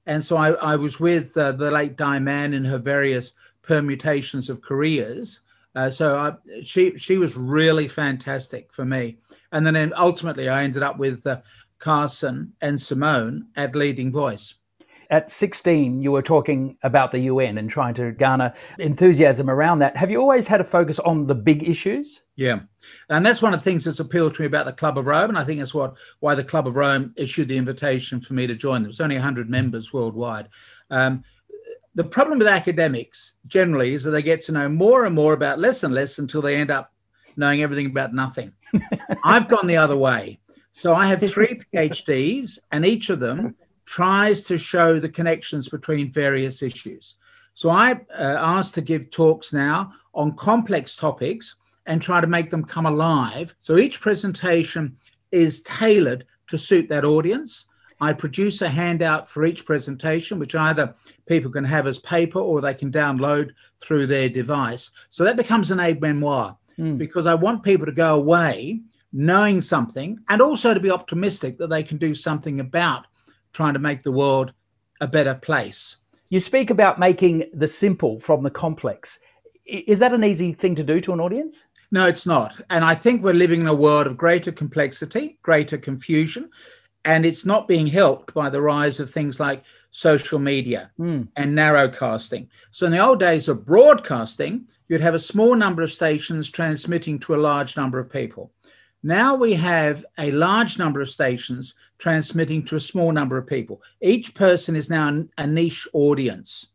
And 0.06 0.25
so 0.25 0.37
I, 0.37 0.52
I 0.52 0.76
was 0.76 0.99
with 1.00 1.37
uh, 1.37 1.52
the 1.52 1.70
late 1.70 1.96
Diane 1.96 2.55
in 2.55 2.64
her 2.64 2.78
various 2.78 3.32
permutations 3.62 4.49
of 4.49 4.62
careers. 4.62 5.43
Uh, 5.75 5.90
so 5.90 6.17
I, 6.17 6.62
she 6.62 6.96
she 6.96 7.19
was 7.19 7.37
really 7.37 7.88
fantastic 7.88 8.73
for 8.73 8.84
me. 8.84 9.19
And 9.52 9.67
then 9.67 9.93
ultimately 9.96 10.49
I 10.49 10.64
ended 10.64 10.82
up 10.82 10.99
with 10.99 11.26
uh, 11.26 11.40
Carson 11.78 12.55
and 12.61 12.81
Simone 12.81 13.49
at 13.56 13.76
Leading 13.76 14.12
Voice. 14.12 14.55
At 15.10 15.30
16, 15.30 16.00
you 16.02 16.12
were 16.12 16.22
talking 16.22 16.76
about 16.82 17.12
the 17.12 17.20
UN 17.20 17.58
and 17.58 17.70
trying 17.70 17.94
to 17.94 18.12
garner 18.12 18.52
enthusiasm 18.78 19.48
around 19.48 19.78
that. 19.78 19.96
Have 19.96 20.10
you 20.10 20.20
always 20.20 20.46
had 20.46 20.60
a 20.60 20.64
focus 20.64 20.98
on 20.98 21.26
the 21.26 21.34
big 21.34 21.68
issues? 21.68 22.22
Yeah. 22.34 22.60
And 23.08 23.24
that's 23.24 23.42
one 23.42 23.54
of 23.54 23.60
the 23.60 23.64
things 23.64 23.84
that's 23.84 24.00
appealed 24.00 24.34
to 24.34 24.42
me 24.42 24.46
about 24.46 24.66
the 24.66 24.72
Club 24.72 24.98
of 24.98 25.06
Rome. 25.06 25.30
And 25.30 25.38
I 25.38 25.44
think 25.44 25.60
that's 25.60 25.74
what 25.74 25.94
why 26.20 26.34
the 26.34 26.44
Club 26.44 26.66
of 26.66 26.76
Rome 26.76 27.12
issued 27.16 27.48
the 27.48 27.56
invitation 27.56 28.20
for 28.20 28.34
me 28.34 28.46
to 28.46 28.54
join. 28.54 28.82
There 28.82 28.88
was 28.88 29.00
only 29.00 29.16
100 29.16 29.48
members 29.48 29.92
worldwide. 29.92 30.48
Um, 30.90 31.24
the 31.94 32.04
problem 32.04 32.38
with 32.38 32.48
academics 32.48 33.34
generally 33.46 33.94
is 33.94 34.04
that 34.04 34.10
they 34.10 34.22
get 34.22 34.42
to 34.42 34.52
know 34.52 34.68
more 34.68 35.04
and 35.04 35.14
more 35.14 35.32
about 35.32 35.58
less 35.58 35.82
and 35.82 35.94
less 35.94 36.18
until 36.18 36.42
they 36.42 36.56
end 36.56 36.70
up 36.70 36.92
knowing 37.36 37.62
everything 37.62 37.86
about 37.86 38.12
nothing. 38.12 38.52
I've 39.24 39.48
gone 39.48 39.66
the 39.66 39.76
other 39.76 39.96
way. 39.96 40.40
So 40.72 40.94
I 40.94 41.06
have 41.06 41.20
three 41.20 41.60
PhDs, 41.74 42.58
and 42.70 42.84
each 42.84 43.08
of 43.08 43.18
them 43.18 43.54
tries 43.86 44.42
to 44.44 44.58
show 44.58 44.98
the 44.98 45.08
connections 45.08 45.68
between 45.68 46.10
various 46.10 46.62
issues. 46.62 47.14
So 47.54 47.70
I 47.70 47.92
uh, 47.92 48.37
asked 48.38 48.75
to 48.75 48.82
give 48.82 49.11
talks 49.11 49.52
now 49.52 49.92
on 50.12 50.37
complex 50.37 50.94
topics 50.94 51.54
and 51.87 52.02
try 52.02 52.20
to 52.20 52.26
make 52.26 52.50
them 52.50 52.64
come 52.64 52.84
alive. 52.84 53.54
So 53.61 53.78
each 53.78 54.00
presentation 54.00 54.96
is 55.32 55.62
tailored 55.62 56.26
to 56.49 56.58
suit 56.58 56.88
that 56.88 57.04
audience. 57.04 57.66
I 58.00 58.12
produce 58.12 58.61
a 58.61 58.68
handout 58.68 59.28
for 59.28 59.46
each 59.46 59.64
presentation, 59.64 60.38
which 60.38 60.54
either 60.54 60.94
people 61.26 61.50
can 61.50 61.64
have 61.64 61.87
as 61.87 61.99
paper 61.99 62.40
or 62.40 62.61
they 62.61 62.75
can 62.75 62.92
download 62.92 63.52
through 63.80 64.06
their 64.06 64.28
device. 64.28 64.90
So 65.08 65.25
that 65.25 65.37
becomes 65.37 65.70
an 65.70 65.80
aid 65.80 66.00
memoir 66.00 66.58
mm. 66.78 66.99
because 66.99 67.26
I 67.26 67.34
want 67.34 67.62
people 67.62 67.87
to 67.87 67.92
go 67.92 68.16
away 68.16 68.82
knowing 69.12 69.62
something 69.62 70.18
and 70.28 70.42
also 70.42 70.75
to 70.75 70.80
be 70.80 70.90
optimistic 70.90 71.56
that 71.56 71.70
they 71.70 71.82
can 71.82 71.96
do 71.96 72.14
something 72.14 72.61
about 72.61 73.06
trying 73.56 73.72
to 73.72 73.80
make 73.80 74.02
the 74.02 74.12
world 74.12 74.52
a 75.00 75.08
better 75.08 75.34
place. 75.34 75.96
You 76.28 76.40
speak 76.40 76.68
about 76.68 76.98
making 76.98 77.44
the 77.54 77.66
simple 77.66 78.20
from 78.20 78.42
the 78.42 78.50
complex. 78.50 79.18
Is 79.64 79.98
that 80.00 80.12
an 80.12 80.25
easy 80.25 80.52
thing 80.52 80.75
to 80.75 80.84
do 80.84 81.00
to 81.00 81.12
an 81.14 81.20
audience? 81.20 81.64
No, 81.90 82.06
it's 82.06 82.26
not. 82.26 82.60
And 82.68 82.84
I 82.84 82.94
think 82.94 83.22
we're 83.22 83.32
living 83.32 83.62
in 83.62 83.66
a 83.66 83.75
world 83.75 84.06
of 84.06 84.18
greater 84.18 84.52
complexity, 84.52 85.38
greater 85.42 85.78
confusion, 85.78 86.50
and 87.04 87.25
it's 87.25 87.46
not 87.46 87.66
being 87.66 87.86
helped 87.86 88.34
by 88.34 88.50
the 88.50 88.60
rise 88.60 89.00
of 89.00 89.08
things 89.10 89.40
like 89.40 89.62
social 89.90 90.38
media 90.38 90.90
mm. 90.98 91.26
and 91.36 91.56
narrowcasting. 91.56 92.48
So, 92.72 92.84
in 92.86 92.92
the 92.92 92.98
old 92.98 93.20
days 93.20 93.48
of 93.48 93.64
broadcasting, 93.64 94.66
you'd 94.88 95.00
have 95.00 95.14
a 95.14 95.30
small 95.32 95.54
number 95.54 95.82
of 95.82 95.92
stations 95.92 96.50
transmitting 96.50 97.18
to 97.20 97.34
a 97.34 97.44
large 97.50 97.76
number 97.76 97.98
of 97.98 98.10
people. 98.10 98.52
Now 99.06 99.36
we 99.36 99.52
have 99.52 100.04
a 100.18 100.32
large 100.32 100.80
number 100.80 101.00
of 101.00 101.08
stations 101.08 101.76
transmitting 101.96 102.64
to 102.64 102.75
a 102.75 102.80
small 102.80 103.12
number 103.12 103.38
of 103.38 103.46
people. 103.46 103.80
Each 104.00 104.34
person 104.34 104.75
is 104.75 104.90
now 104.90 105.26
a 105.38 105.46
niche 105.46 105.86
audience. 105.92 106.66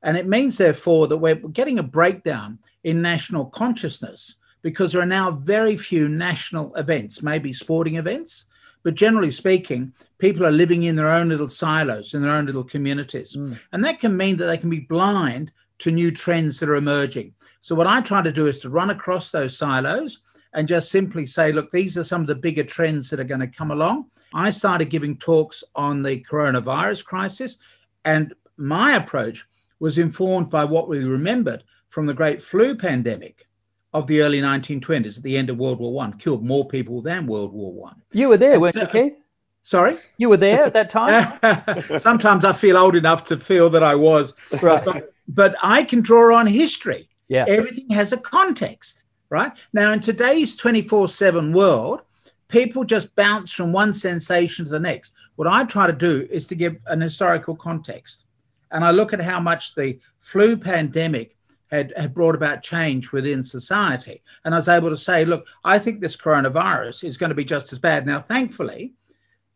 And 0.00 0.16
it 0.16 0.28
means, 0.28 0.58
therefore, 0.58 1.08
that 1.08 1.16
we're 1.16 1.34
getting 1.34 1.80
a 1.80 1.82
breakdown 1.82 2.60
in 2.84 3.02
national 3.02 3.46
consciousness 3.46 4.36
because 4.62 4.92
there 4.92 5.02
are 5.02 5.06
now 5.06 5.32
very 5.32 5.76
few 5.76 6.08
national 6.08 6.72
events, 6.76 7.20
maybe 7.20 7.52
sporting 7.52 7.96
events, 7.96 8.46
but 8.84 8.94
generally 8.94 9.32
speaking, 9.32 9.92
people 10.18 10.46
are 10.46 10.52
living 10.52 10.84
in 10.84 10.94
their 10.94 11.10
own 11.10 11.30
little 11.30 11.48
silos, 11.48 12.14
in 12.14 12.22
their 12.22 12.30
own 12.30 12.46
little 12.46 12.62
communities. 12.62 13.34
Mm. 13.34 13.58
And 13.72 13.84
that 13.84 13.98
can 13.98 14.16
mean 14.16 14.36
that 14.36 14.46
they 14.46 14.56
can 14.56 14.70
be 14.70 14.78
blind 14.78 15.50
to 15.80 15.90
new 15.90 16.12
trends 16.12 16.60
that 16.60 16.68
are 16.68 16.76
emerging. 16.76 17.34
So, 17.60 17.74
what 17.74 17.88
I 17.88 18.02
try 18.02 18.22
to 18.22 18.30
do 18.30 18.46
is 18.46 18.60
to 18.60 18.70
run 18.70 18.90
across 18.90 19.32
those 19.32 19.58
silos 19.58 20.20
and 20.52 20.68
just 20.68 20.90
simply 20.90 21.26
say, 21.26 21.52
look, 21.52 21.70
these 21.70 21.96
are 21.96 22.04
some 22.04 22.20
of 22.20 22.26
the 22.26 22.34
bigger 22.34 22.64
trends 22.64 23.10
that 23.10 23.20
are 23.20 23.24
going 23.24 23.40
to 23.40 23.46
come 23.46 23.70
along. 23.70 24.06
I 24.34 24.50
started 24.50 24.90
giving 24.90 25.16
talks 25.16 25.64
on 25.74 26.02
the 26.02 26.24
coronavirus 26.28 27.04
crisis, 27.04 27.56
and 28.04 28.34
my 28.56 28.96
approach 28.96 29.46
was 29.78 29.98
informed 29.98 30.50
by 30.50 30.64
what 30.64 30.88
we 30.88 31.04
remembered 31.04 31.64
from 31.88 32.06
the 32.06 32.14
great 32.14 32.42
flu 32.42 32.74
pandemic, 32.74 33.46
of 33.94 34.06
the 34.06 34.22
early 34.22 34.40
1920s 34.40 35.18
at 35.18 35.22
the 35.22 35.36
end 35.36 35.50
of 35.50 35.58
World 35.58 35.78
War 35.78 35.92
One 35.92 36.14
killed 36.14 36.44
more 36.44 36.66
people 36.66 37.02
than 37.02 37.26
World 37.26 37.52
War 37.52 37.72
One. 37.72 38.02
You 38.12 38.28
were 38.28 38.36
there, 38.36 38.58
weren't 38.58 38.76
you, 38.76 38.86
Keith? 38.86 39.22
Sorry? 39.62 39.98
You 40.16 40.28
were 40.28 40.36
there 40.36 40.64
at 40.64 40.72
that 40.72 40.90
time? 41.90 41.98
Sometimes 41.98 42.44
I 42.44 42.52
feel 42.52 42.76
old 42.76 42.96
enough 42.96 43.24
to 43.24 43.38
feel 43.38 43.70
that 43.70 43.82
I 43.82 43.94
was. 43.94 44.32
Right. 44.60 44.84
But, 44.84 45.12
but 45.28 45.56
I 45.62 45.84
can 45.84 46.00
draw 46.00 46.36
on 46.36 46.46
history. 46.46 47.08
Yeah. 47.28 47.44
Everything 47.46 47.90
has 47.90 48.12
a 48.12 48.16
context, 48.16 49.01
right? 49.32 49.52
Now, 49.72 49.92
in 49.92 50.00
today's 50.00 50.54
24 50.54 51.08
7 51.08 51.52
world, 51.54 52.02
people 52.48 52.84
just 52.84 53.16
bounce 53.16 53.50
from 53.50 53.72
one 53.72 53.94
sensation 53.94 54.66
to 54.66 54.70
the 54.70 54.78
next. 54.78 55.14
What 55.36 55.48
I 55.48 55.64
try 55.64 55.86
to 55.86 55.92
do 55.92 56.28
is 56.30 56.46
to 56.48 56.54
give 56.54 56.76
an 56.86 57.00
historical 57.00 57.56
context. 57.56 58.26
And 58.70 58.84
I 58.84 58.90
look 58.90 59.14
at 59.14 59.22
how 59.22 59.40
much 59.40 59.74
the 59.74 59.98
flu 60.20 60.56
pandemic 60.56 61.34
had, 61.70 61.94
had 61.96 62.12
brought 62.12 62.34
about 62.34 62.62
change 62.62 63.10
within 63.10 63.42
society. 63.42 64.22
And 64.44 64.54
I 64.54 64.58
was 64.58 64.68
able 64.68 64.90
to 64.90 64.96
say, 64.98 65.24
look, 65.24 65.46
I 65.64 65.78
think 65.78 66.00
this 66.00 66.16
coronavirus 66.16 67.02
is 67.04 67.16
going 67.16 67.30
to 67.30 67.34
be 67.34 67.44
just 67.44 67.72
as 67.72 67.78
bad. 67.78 68.04
Now, 68.04 68.20
thankfully, 68.20 68.92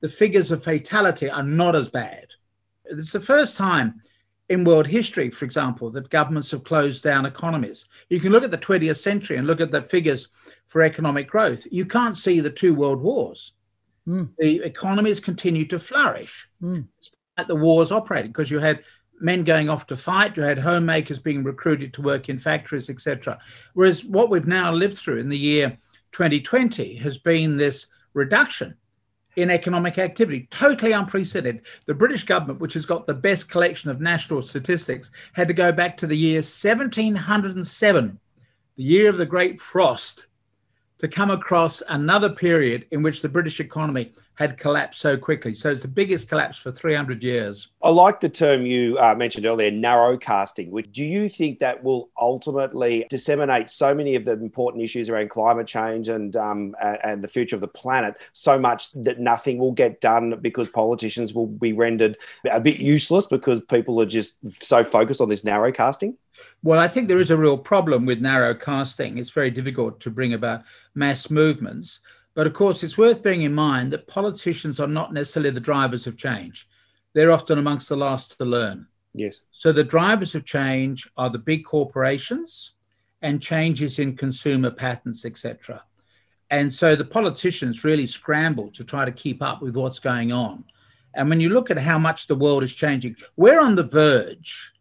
the 0.01 0.09
figures 0.09 0.51
of 0.51 0.65
fatality 0.65 1.29
are 1.29 1.43
not 1.43 1.77
as 1.77 1.91
bad. 1.91 2.29
It's 2.87 3.13
the 3.13 3.21
first 3.21 3.59
time 3.59 4.01
in 4.49 4.65
world 4.65 4.87
history, 4.87 5.31
for 5.31 5.45
example, 5.45 5.91
that 5.91 6.11
governments 6.11 6.51
have 6.53 6.65
closed 6.65 7.03
down 7.03 7.27
economies. 7.27 7.87
You 8.09 8.21
can 8.21 8.33
look 8.33 8.45
at 8.45 8.51
the 8.51 8.59
20th 8.59 8.99
century 8.99 9.37
and 9.37 9.47
look 9.47 9.61
at 9.61 9.73
the 9.73 9.83
figures 9.83 10.29
for 10.67 10.83
economic 10.83 11.29
growth. 11.29 11.67
You 11.71 11.85
can't 11.85 12.17
see 12.17 12.41
the 12.41 12.51
two 12.51 12.75
world 12.75 13.01
wars. 13.01 13.53
Mm. 14.07 14.31
The 14.39 14.63
economies 14.63 15.19
continued 15.19 15.71
to 15.71 15.81
flourish 15.81 16.49
mm. 16.63 16.87
at 17.37 17.49
the 17.49 17.57
wars 17.57 17.91
operating 17.91 18.31
because 18.31 18.51
you 18.51 18.61
had 18.61 18.85
men 19.21 19.45
going 19.45 19.69
off 19.69 19.87
to 19.89 19.97
fight, 19.97 20.37
you 20.37 20.43
had 20.43 20.59
homemakers 20.59 21.19
being 21.19 21.43
recruited 21.43 21.93
to 21.95 22.03
work 22.03 22.29
in 22.29 22.39
factories, 22.39 22.89
etc. 22.91 23.39
Whereas 23.75 24.05
what 24.05 24.31
we've 24.31 24.47
now 24.47 24.73
lived 24.73 24.99
through 24.99 25.19
in 25.19 25.29
the 25.29 25.39
year 25.39 25.77
2020 26.13 26.97
has 26.97 27.19
been 27.19 27.57
this 27.57 27.87
reduction 28.15 28.77
in 29.37 29.51
economic 29.51 29.99
activity, 29.99 30.49
totally 30.51 30.93
unprecedented. 30.93 31.65
The 31.85 31.95
British 31.95 32.25
government, 32.25 32.61
which 32.61 32.75
has 32.75 32.87
got 32.87 33.07
the 33.07 33.15
best 33.15 33.51
collection 33.51 33.91
of 33.91 34.01
national 34.01 34.43
statistics, 34.43 35.11
had 35.35 35.49
to 35.49 35.55
go 35.55 35.71
back 35.73 35.97
to 35.99 36.07
the 36.07 36.17
year 36.17 36.39
1707, 36.39 38.19
the 38.77 38.83
year 38.83 39.09
of 39.09 39.19
the 39.19 39.27
Great 39.27 39.61
Frost, 39.61 40.27
to 40.99 41.09
come 41.09 41.31
across 41.31 41.83
another 41.89 42.31
period 42.31 42.87
in 42.91 43.03
which 43.03 43.23
the 43.23 43.29
British 43.29 43.61
economy 43.61 44.13
had 44.37 44.59
collapsed 44.59 45.01
so 45.01 45.17
quickly. 45.17 45.55
So 45.55 45.71
it's 45.71 45.81
the 45.81 45.89
biggest 45.89 46.29
collapse 46.29 46.59
for 46.59 46.71
300 46.71 47.23
years. 47.23 47.69
I 47.83 47.89
like 47.89 48.21
the 48.21 48.29
term 48.29 48.67
you 48.67 48.99
uh, 48.99 49.15
mentioned 49.15 49.47
earlier, 49.47 49.71
narrow 49.71 50.19
casting. 50.19 50.71
Which 50.71 50.93
do 50.93 51.05
you 51.05 51.29
think 51.29 51.59
that 51.61 51.83
will 51.83 52.11
ultimately 52.21 53.07
disseminate 53.09 53.71
so 53.71 53.95
many 53.95 54.15
of 54.15 54.25
the 54.25 54.33
important 54.33 54.85
issues 54.85 55.09
around 55.09 55.31
climate 55.31 55.67
change 55.67 56.09
and 56.09 56.37
um, 56.37 56.77
and 57.03 57.25
the 57.25 57.29
future 57.29 57.57
of 57.57 57.61
the 57.61 57.69
planet 57.69 58.15
so 58.35 58.59
much 58.59 58.93
that 58.93 59.19
nothing 59.19 59.59
will 59.59 59.73
get 59.73 60.01
done 60.01 60.39
because 60.41 60.69
politicians 60.69 61.33
will 61.33 61.47
be 61.47 61.73
rendered 61.73 62.19
a 62.51 62.61
bit 62.61 62.79
useless 62.79 63.27
because 63.27 63.61
people 63.63 64.01
are 64.01 64.07
just 64.07 64.37
so 64.61 64.85
focused 64.85 65.21
on 65.21 65.31
this 65.31 65.45
narrow 65.45 65.73
casting? 65.73 66.17
Well, 66.63 66.79
I 66.79 66.89
think 66.89 67.09
there 67.09 67.21
is 67.21 67.31
a 67.31 67.37
real 67.37 67.59
problem 67.59 68.07
with 68.07 68.21
narrow 68.21 68.55
casting. 68.55 69.19
It's 69.19 69.31
very 69.31 69.51
difficult 69.51 70.01
to 70.01 70.11
bring 70.11 70.33
about 70.33 70.65
mass 70.95 71.31
movements. 71.31 72.01
But 72.35 72.47
of 72.47 72.53
course, 72.53 72.83
it's 72.83 72.99
worth 72.99 73.23
bearing 73.23 73.43
in 73.43 73.55
mind 73.55 73.93
that 73.93 74.07
politicians 74.07 74.79
are 74.79 74.87
not 74.87 75.13
necessarily 75.13 75.51
the 75.51 75.61
drivers 75.61 76.07
of 76.07 76.17
change. 76.17 76.69
They're 77.15 77.33
often 77.33 77.59
amongst 77.59 77.89
the 77.89 77.97
last 77.97 78.37
to 78.39 78.45
learn. 78.45 78.87
Yes. 79.15 79.41
So 79.51 79.73
the 79.73 79.85
drivers 79.85 80.35
of 80.35 80.45
change 80.45 81.11
are 81.17 81.31
the 81.31 81.39
big 81.39 81.65
corporations 81.65 82.73
and 83.23 83.41
changes 83.41 83.99
in 83.99 84.17
consumer 84.17 84.71
patterns, 84.71 85.25
etc. 85.25 85.83
And 86.51 86.73
so 86.73 86.95
the 86.95 87.05
politicians 87.05 87.85
really 87.85 88.07
scramble 88.07 88.71
to 88.73 88.85
try 88.85 89.05
to 89.05 89.13
keep 89.13 89.43
up 89.43 89.63
with 89.63 89.75
what's 89.75 89.99
going 89.99 90.33
on. 90.33 90.65
And 91.15 91.31
when 91.31 91.41
you 91.41 91.49
look 91.49 91.71
at 91.71 91.79
how 91.79 91.99
much 91.99 92.27
the 92.27 92.37
world 92.37 92.63
is 92.63 92.75
changing, 92.75 93.17
we're 93.37 93.61
on 93.61 93.75
the 93.75 93.83
verge 93.83 94.73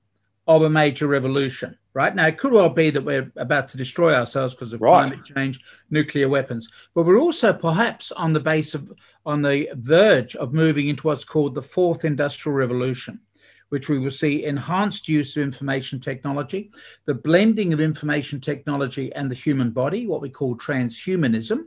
of 0.48 0.62
a 0.62 0.70
major 0.70 1.08
revolution 1.08 1.78
right? 1.96 2.14
Now, 2.14 2.28
it 2.28 2.38
could 2.38 2.52
well 2.52 2.70
be 2.70 2.92
that 2.92 3.04
we're 3.04 3.32
about 3.38 3.70
to 3.70 3.78
destroy 3.78 4.14
ourselves 4.14 4.54
because 4.54 4.74
of 4.74 4.82
right. 4.82 5.08
climate 5.08 5.26
change, 5.26 5.62
nuclear 5.90 6.30
weapons, 6.30 6.70
but 6.94 7.04
we're 7.04 7.20
also 7.20 7.54
perhaps 7.54 8.12
on 8.12 8.34
the 8.34 8.40
base 8.40 8.76
of, 8.76 8.92
on 9.26 9.42
the 9.42 9.70
verge 9.76 10.36
of 10.36 10.54
moving 10.54 10.90
into 10.90 11.08
what's 11.08 11.24
called 11.24 11.56
the 11.56 11.62
fourth 11.62 12.04
industrial 12.04 12.56
revolution, 12.56 13.22
which 13.70 13.88
we 13.88 13.98
will 13.98 14.12
see 14.12 14.44
enhanced 14.44 15.08
use 15.08 15.38
of 15.38 15.44
information 15.44 16.00
technology, 16.00 16.70
the 17.06 17.16
blending 17.16 17.72
of 17.72 17.80
information 17.80 18.42
technology 18.42 19.12
and 19.14 19.32
the 19.32 19.36
human 19.36 19.72
body, 19.72 20.06
what 20.06 20.22
we 20.22 20.30
call 20.30 20.58
transhumanism, 20.58 21.64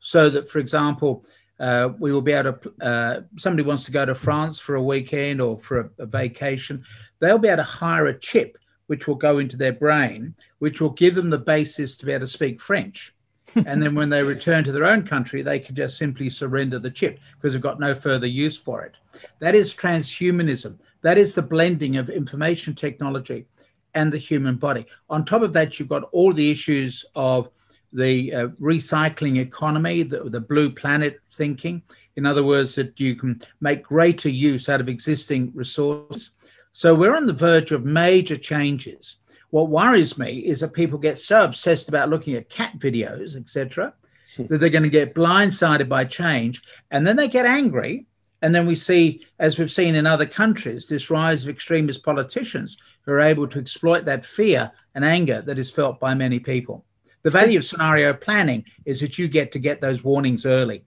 so 0.00 0.28
that, 0.28 0.50
for 0.50 0.58
example, 0.58 1.24
uh, 1.58 1.90
we 1.98 2.12
will 2.12 2.20
be 2.20 2.32
able 2.32 2.52
to, 2.52 2.72
uh, 2.84 3.20
somebody 3.38 3.62
wants 3.66 3.84
to 3.84 3.92
go 3.92 4.04
to 4.04 4.14
France 4.14 4.58
for 4.58 4.74
a 4.74 4.82
weekend 4.82 5.40
or 5.40 5.56
for 5.56 5.80
a, 5.80 5.90
a 6.00 6.06
vacation, 6.06 6.84
they'll 7.22 7.38
be 7.38 7.48
able 7.48 7.58
to 7.58 7.62
hire 7.62 8.06
a 8.06 8.18
chip 8.18 8.58
which 8.88 9.06
will 9.06 9.14
go 9.14 9.38
into 9.38 9.56
their 9.56 9.72
brain, 9.72 10.34
which 10.58 10.80
will 10.80 10.90
give 10.90 11.14
them 11.14 11.30
the 11.30 11.38
basis 11.38 11.96
to 11.96 12.04
be 12.04 12.12
able 12.12 12.26
to 12.26 12.32
speak 12.32 12.60
French. 12.60 13.14
and 13.54 13.80
then 13.80 13.94
when 13.94 14.10
they 14.10 14.22
return 14.22 14.64
to 14.64 14.72
their 14.72 14.84
own 14.84 15.06
country, 15.06 15.40
they 15.40 15.60
can 15.60 15.74
just 15.74 15.96
simply 15.96 16.28
surrender 16.28 16.80
the 16.80 16.90
chip 16.90 17.20
because 17.36 17.52
they've 17.52 17.62
got 17.62 17.78
no 17.78 17.94
further 17.94 18.26
use 18.26 18.58
for 18.58 18.82
it. 18.82 18.96
That 19.38 19.54
is 19.54 19.72
transhumanism. 19.72 20.78
That 21.02 21.16
is 21.16 21.34
the 21.34 21.42
blending 21.42 21.96
of 21.96 22.10
information 22.10 22.74
technology 22.74 23.46
and 23.94 24.12
the 24.12 24.18
human 24.18 24.56
body. 24.56 24.86
On 25.08 25.24
top 25.24 25.42
of 25.42 25.52
that, 25.52 25.78
you've 25.78 25.88
got 25.88 26.08
all 26.12 26.32
the 26.32 26.50
issues 26.50 27.04
of 27.14 27.50
the 27.92 28.34
uh, 28.34 28.46
recycling 28.60 29.38
economy, 29.38 30.02
the, 30.02 30.24
the 30.24 30.40
blue 30.40 30.70
planet 30.70 31.20
thinking. 31.30 31.82
In 32.16 32.26
other 32.26 32.42
words, 32.42 32.74
that 32.74 32.98
you 32.98 33.14
can 33.14 33.42
make 33.60 33.84
greater 33.84 34.28
use 34.28 34.68
out 34.68 34.80
of 34.80 34.88
existing 34.88 35.52
resources 35.54 36.32
so 36.72 36.94
we're 36.94 37.16
on 37.16 37.26
the 37.26 37.32
verge 37.32 37.70
of 37.70 37.84
major 37.84 38.36
changes. 38.36 39.16
What 39.50 39.68
worries 39.68 40.16
me 40.16 40.38
is 40.38 40.60
that 40.60 40.72
people 40.72 40.98
get 40.98 41.18
so 41.18 41.44
obsessed 41.44 41.88
about 41.88 42.08
looking 42.08 42.34
at 42.34 42.48
cat 42.48 42.78
videos, 42.78 43.36
etc., 43.36 43.92
hmm. 44.36 44.46
that 44.46 44.58
they're 44.58 44.70
going 44.70 44.82
to 44.82 44.88
get 44.88 45.14
blindsided 45.14 45.88
by 45.88 46.06
change, 46.06 46.62
and 46.90 47.06
then 47.06 47.16
they 47.16 47.28
get 47.28 47.46
angry. 47.46 48.06
And 48.40 48.52
then 48.52 48.66
we 48.66 48.74
see, 48.74 49.24
as 49.38 49.56
we've 49.56 49.70
seen 49.70 49.94
in 49.94 50.04
other 50.04 50.26
countries, 50.26 50.88
this 50.88 51.10
rise 51.10 51.44
of 51.44 51.48
extremist 51.48 52.02
politicians 52.02 52.76
who 53.02 53.12
are 53.12 53.20
able 53.20 53.46
to 53.46 53.58
exploit 53.58 54.04
that 54.06 54.24
fear 54.24 54.72
and 54.94 55.04
anger 55.04 55.42
that 55.42 55.60
is 55.60 55.70
felt 55.70 56.00
by 56.00 56.14
many 56.14 56.40
people. 56.40 56.84
The 57.22 57.30
value 57.30 57.58
of 57.58 57.64
scenario 57.64 58.12
planning 58.14 58.64
is 58.84 59.00
that 59.00 59.16
you 59.16 59.28
get 59.28 59.52
to 59.52 59.60
get 59.60 59.80
those 59.80 60.02
warnings 60.02 60.44
early. 60.44 60.84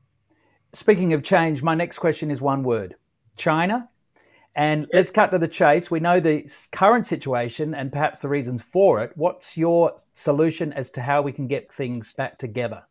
Speaking 0.74 1.13
of 1.13 1.24
change, 1.24 1.63
my 1.63 1.75
next 1.75 2.00
question 2.00 2.30
is 2.30 2.42
one 2.42 2.63
word 2.63 2.96
China 3.38 3.88
and 4.56 4.88
let's 4.94 5.10
cut 5.10 5.32
to 5.32 5.38
the 5.38 5.48
chase. 5.48 5.92
We 5.92 6.00
know 6.00 6.20
the 6.20 6.50
current 6.72 7.06
situation 7.06 7.74
and 7.74 7.92
perhaps 7.92 8.22
the 8.22 8.30
reasons 8.30 8.62
for 8.62 9.04
it. 9.04 9.12
What's 9.16 9.58
your 9.58 9.96
solution 10.14 10.72
as 10.74 10.92
to 10.92 11.02
how 11.02 11.22
we 11.22 11.34
can 11.34 11.48
get 11.48 11.74
things 11.74 12.14
back 12.14 12.38
together? 12.38 12.84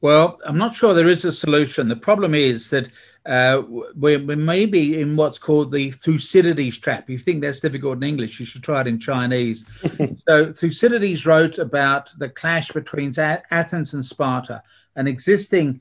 Well, 0.00 0.38
I'm 0.44 0.58
not 0.58 0.74
sure 0.74 0.92
there 0.92 1.08
is 1.08 1.24
a 1.24 1.32
solution. 1.32 1.88
The 1.88 1.96
problem 1.96 2.34
is 2.34 2.68
that 2.70 2.88
uh, 3.26 3.62
we, 3.96 4.16
we 4.18 4.36
may 4.36 4.66
be 4.66 5.00
in 5.00 5.16
what's 5.16 5.38
called 5.38 5.72
the 5.72 5.92
Thucydides 5.92 6.78
trap. 6.78 7.08
You 7.08 7.16
think 7.16 7.40
that's 7.40 7.60
difficult 7.60 7.96
in 7.98 8.02
English, 8.02 8.38
you 8.38 8.44
should 8.44 8.62
try 8.62 8.82
it 8.82 8.86
in 8.86 8.98
Chinese. 8.98 9.64
so, 10.28 10.52
Thucydides 10.52 11.24
wrote 11.24 11.58
about 11.58 12.10
the 12.18 12.28
clash 12.28 12.70
between 12.70 13.14
Athens 13.18 13.94
and 13.94 14.04
Sparta, 14.04 14.62
an 14.96 15.06
existing 15.06 15.80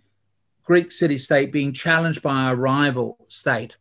Greek 0.64 0.92
city 0.92 1.18
state 1.18 1.52
being 1.52 1.74
challenged 1.74 2.22
by 2.22 2.50
a 2.50 2.56
rival 2.56 3.18
state. 3.28 3.76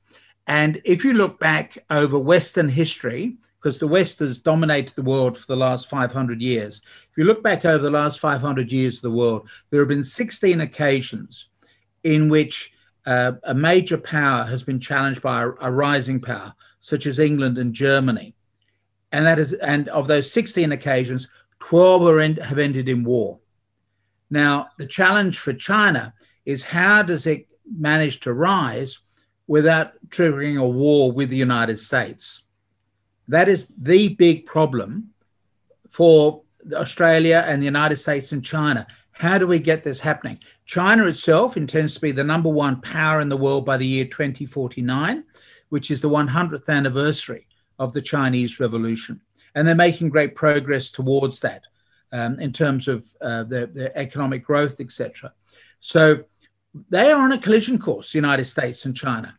And 0.46 0.80
if 0.84 1.04
you 1.04 1.14
look 1.14 1.38
back 1.38 1.78
over 1.90 2.18
Western 2.18 2.68
history, 2.68 3.36
because 3.60 3.78
the 3.78 3.86
West 3.86 4.18
has 4.18 4.40
dominated 4.40 4.94
the 4.96 5.02
world 5.02 5.38
for 5.38 5.46
the 5.46 5.56
last 5.56 5.88
500 5.88 6.42
years, 6.42 6.82
if 7.10 7.16
you 7.16 7.24
look 7.24 7.42
back 7.42 7.64
over 7.64 7.82
the 7.82 7.90
last 7.90 8.18
500 8.18 8.72
years 8.72 8.96
of 8.96 9.02
the 9.02 9.10
world, 9.10 9.48
there 9.70 9.80
have 9.80 9.88
been 9.88 10.02
16 10.04 10.60
occasions 10.60 11.48
in 12.02 12.28
which 12.28 12.72
uh, 13.06 13.32
a 13.44 13.54
major 13.54 13.98
power 13.98 14.44
has 14.44 14.62
been 14.62 14.80
challenged 14.80 15.22
by 15.22 15.42
a, 15.42 15.50
a 15.60 15.70
rising 15.70 16.20
power, 16.20 16.54
such 16.80 17.06
as 17.06 17.18
England 17.18 17.58
and 17.58 17.72
Germany. 17.72 18.34
And 19.12 19.26
that 19.26 19.38
is, 19.38 19.52
and 19.52 19.88
of 19.90 20.08
those 20.08 20.32
16 20.32 20.72
occasions, 20.72 21.28
12 21.60 22.18
in, 22.18 22.36
have 22.36 22.58
ended 22.58 22.88
in 22.88 23.04
war. 23.04 23.38
Now, 24.30 24.68
the 24.78 24.86
challenge 24.86 25.38
for 25.38 25.52
China 25.52 26.14
is 26.44 26.62
how 26.62 27.02
does 27.02 27.26
it 27.26 27.46
manage 27.70 28.20
to 28.20 28.32
rise 28.32 28.98
without 29.46 29.92
triggering 30.08 30.60
a 30.60 30.66
war 30.66 31.12
with 31.12 31.30
the 31.30 31.36
United 31.36 31.78
States. 31.78 32.42
That 33.28 33.48
is 33.48 33.68
the 33.76 34.08
big 34.08 34.46
problem 34.46 35.10
for 35.88 36.42
Australia 36.72 37.44
and 37.46 37.60
the 37.60 37.66
United 37.66 37.96
States 37.96 38.32
and 38.32 38.44
China. 38.44 38.86
How 39.12 39.38
do 39.38 39.46
we 39.46 39.58
get 39.58 39.84
this 39.84 40.00
happening? 40.00 40.38
China 40.64 41.06
itself 41.06 41.56
intends 41.56 41.94
to 41.94 42.00
be 42.00 42.12
the 42.12 42.24
number 42.24 42.48
one 42.48 42.80
power 42.80 43.20
in 43.20 43.28
the 43.28 43.36
world 43.36 43.64
by 43.64 43.76
the 43.76 43.86
year 43.86 44.04
2049, 44.04 45.24
which 45.68 45.90
is 45.90 46.00
the 46.00 46.08
100th 46.08 46.68
anniversary 46.68 47.46
of 47.78 47.92
the 47.92 48.02
Chinese 48.02 48.58
Revolution. 48.58 49.20
And 49.54 49.68
they're 49.68 49.74
making 49.74 50.08
great 50.08 50.34
progress 50.34 50.90
towards 50.90 51.40
that. 51.40 51.62
um, 52.12 52.38
in 52.38 52.52
terms 52.52 52.88
of 52.88 53.04
uh, 53.20 53.42
their, 53.44 53.66
their 53.66 53.96
economic 53.98 54.44
growth, 54.44 54.80
etc. 54.80 55.32
So 55.80 56.24
they 56.88 57.10
are 57.10 57.20
on 57.20 57.32
a 57.32 57.38
collision 57.38 57.78
course, 57.78 58.12
the 58.12 58.18
United 58.18 58.46
States 58.46 58.84
and 58.84 58.96
China. 58.96 59.38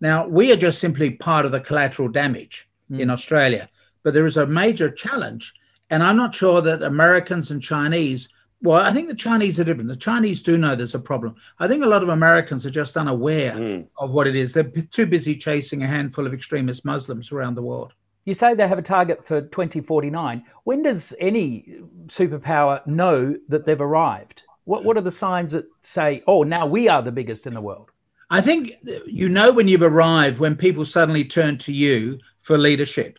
Now, 0.00 0.26
we 0.26 0.50
are 0.52 0.56
just 0.56 0.80
simply 0.80 1.10
part 1.10 1.46
of 1.46 1.52
the 1.52 1.60
collateral 1.60 2.08
damage 2.08 2.68
mm. 2.90 3.00
in 3.00 3.10
Australia, 3.10 3.68
but 4.02 4.14
there 4.14 4.26
is 4.26 4.36
a 4.36 4.46
major 4.46 4.90
challenge. 4.90 5.52
And 5.90 6.02
I'm 6.02 6.16
not 6.16 6.34
sure 6.34 6.60
that 6.62 6.82
Americans 6.82 7.50
and 7.50 7.62
Chinese, 7.62 8.28
well, 8.62 8.80
I 8.80 8.92
think 8.92 9.08
the 9.08 9.14
Chinese 9.14 9.60
are 9.60 9.64
different. 9.64 9.88
The 9.88 9.96
Chinese 9.96 10.42
do 10.42 10.56
know 10.56 10.74
there's 10.74 10.94
a 10.94 10.98
problem. 10.98 11.36
I 11.58 11.68
think 11.68 11.84
a 11.84 11.88
lot 11.88 12.02
of 12.02 12.08
Americans 12.08 12.64
are 12.64 12.70
just 12.70 12.96
unaware 12.96 13.52
mm. 13.52 13.86
of 13.98 14.10
what 14.10 14.26
it 14.26 14.34
is. 14.34 14.54
They're 14.54 14.64
too 14.64 15.06
busy 15.06 15.36
chasing 15.36 15.82
a 15.82 15.86
handful 15.86 16.26
of 16.26 16.34
extremist 16.34 16.84
Muslims 16.84 17.30
around 17.30 17.54
the 17.54 17.62
world. 17.62 17.92
You 18.24 18.34
say 18.34 18.54
they 18.54 18.68
have 18.68 18.78
a 18.78 18.82
target 18.82 19.26
for 19.26 19.40
2049. 19.40 20.44
When 20.64 20.82
does 20.82 21.12
any 21.18 21.80
superpower 22.06 22.86
know 22.86 23.36
that 23.48 23.66
they've 23.66 23.80
arrived? 23.80 24.41
What, 24.64 24.84
what 24.84 24.96
are 24.96 25.02
the 25.02 25.10
signs 25.10 25.52
that 25.52 25.66
say, 25.80 26.22
oh, 26.26 26.42
now 26.42 26.66
we 26.66 26.88
are 26.88 27.02
the 27.02 27.12
biggest 27.12 27.46
in 27.46 27.54
the 27.54 27.60
world? 27.60 27.90
I 28.30 28.40
think 28.40 28.72
you 29.06 29.28
know 29.28 29.52
when 29.52 29.68
you've 29.68 29.82
arrived 29.82 30.40
when 30.40 30.56
people 30.56 30.86
suddenly 30.86 31.24
turn 31.24 31.58
to 31.58 31.72
you 31.72 32.18
for 32.38 32.56
leadership. 32.56 33.18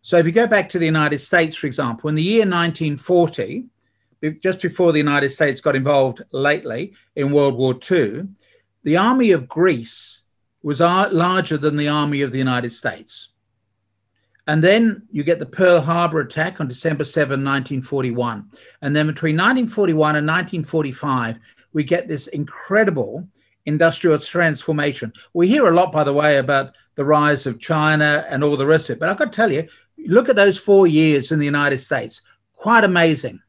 So 0.00 0.16
if 0.16 0.26
you 0.26 0.32
go 0.32 0.46
back 0.46 0.68
to 0.70 0.78
the 0.78 0.86
United 0.86 1.18
States, 1.18 1.54
for 1.54 1.66
example, 1.66 2.08
in 2.08 2.14
the 2.14 2.22
year 2.22 2.46
1940, 2.46 3.66
just 4.42 4.62
before 4.62 4.92
the 4.92 4.98
United 4.98 5.30
States 5.30 5.60
got 5.60 5.76
involved 5.76 6.22
lately 6.32 6.94
in 7.14 7.30
World 7.30 7.56
War 7.56 7.74
II, 7.90 8.28
the 8.84 8.96
army 8.96 9.32
of 9.32 9.48
Greece 9.48 10.22
was 10.62 10.80
uh, 10.80 11.10
larger 11.12 11.58
than 11.58 11.76
the 11.76 11.88
army 11.88 12.22
of 12.22 12.32
the 12.32 12.38
United 12.38 12.72
States. 12.72 13.28
And 14.46 14.62
then 14.62 15.02
you 15.10 15.24
get 15.24 15.38
the 15.38 15.46
Pearl 15.46 15.80
Harbor 15.80 16.20
attack 16.20 16.60
on 16.60 16.68
December 16.68 17.04
7, 17.04 17.30
1941. 17.30 18.50
And 18.82 18.94
then 18.94 19.06
between 19.06 19.36
1941 19.36 20.16
and 20.16 20.26
1945, 20.26 21.38
we 21.72 21.82
get 21.82 22.08
this 22.08 22.26
incredible 22.28 23.26
industrial 23.66 24.18
transformation. 24.18 25.12
We 25.32 25.48
hear 25.48 25.66
a 25.68 25.74
lot, 25.74 25.92
by 25.92 26.04
the 26.04 26.12
way, 26.12 26.38
about 26.38 26.74
the 26.96 27.04
rise 27.04 27.46
of 27.46 27.58
China 27.58 28.26
and 28.28 28.44
all 28.44 28.56
the 28.56 28.66
rest 28.66 28.90
of 28.90 28.96
it. 28.96 29.00
But 29.00 29.08
I've 29.08 29.16
got 29.16 29.32
to 29.32 29.36
tell 29.36 29.50
you, 29.50 29.66
look 30.06 30.28
at 30.28 30.36
those 30.36 30.58
four 30.58 30.86
years 30.86 31.32
in 31.32 31.38
the 31.38 31.46
United 31.46 31.78
States. 31.78 32.20
Quite 32.54 32.84
amazing. 32.84 33.40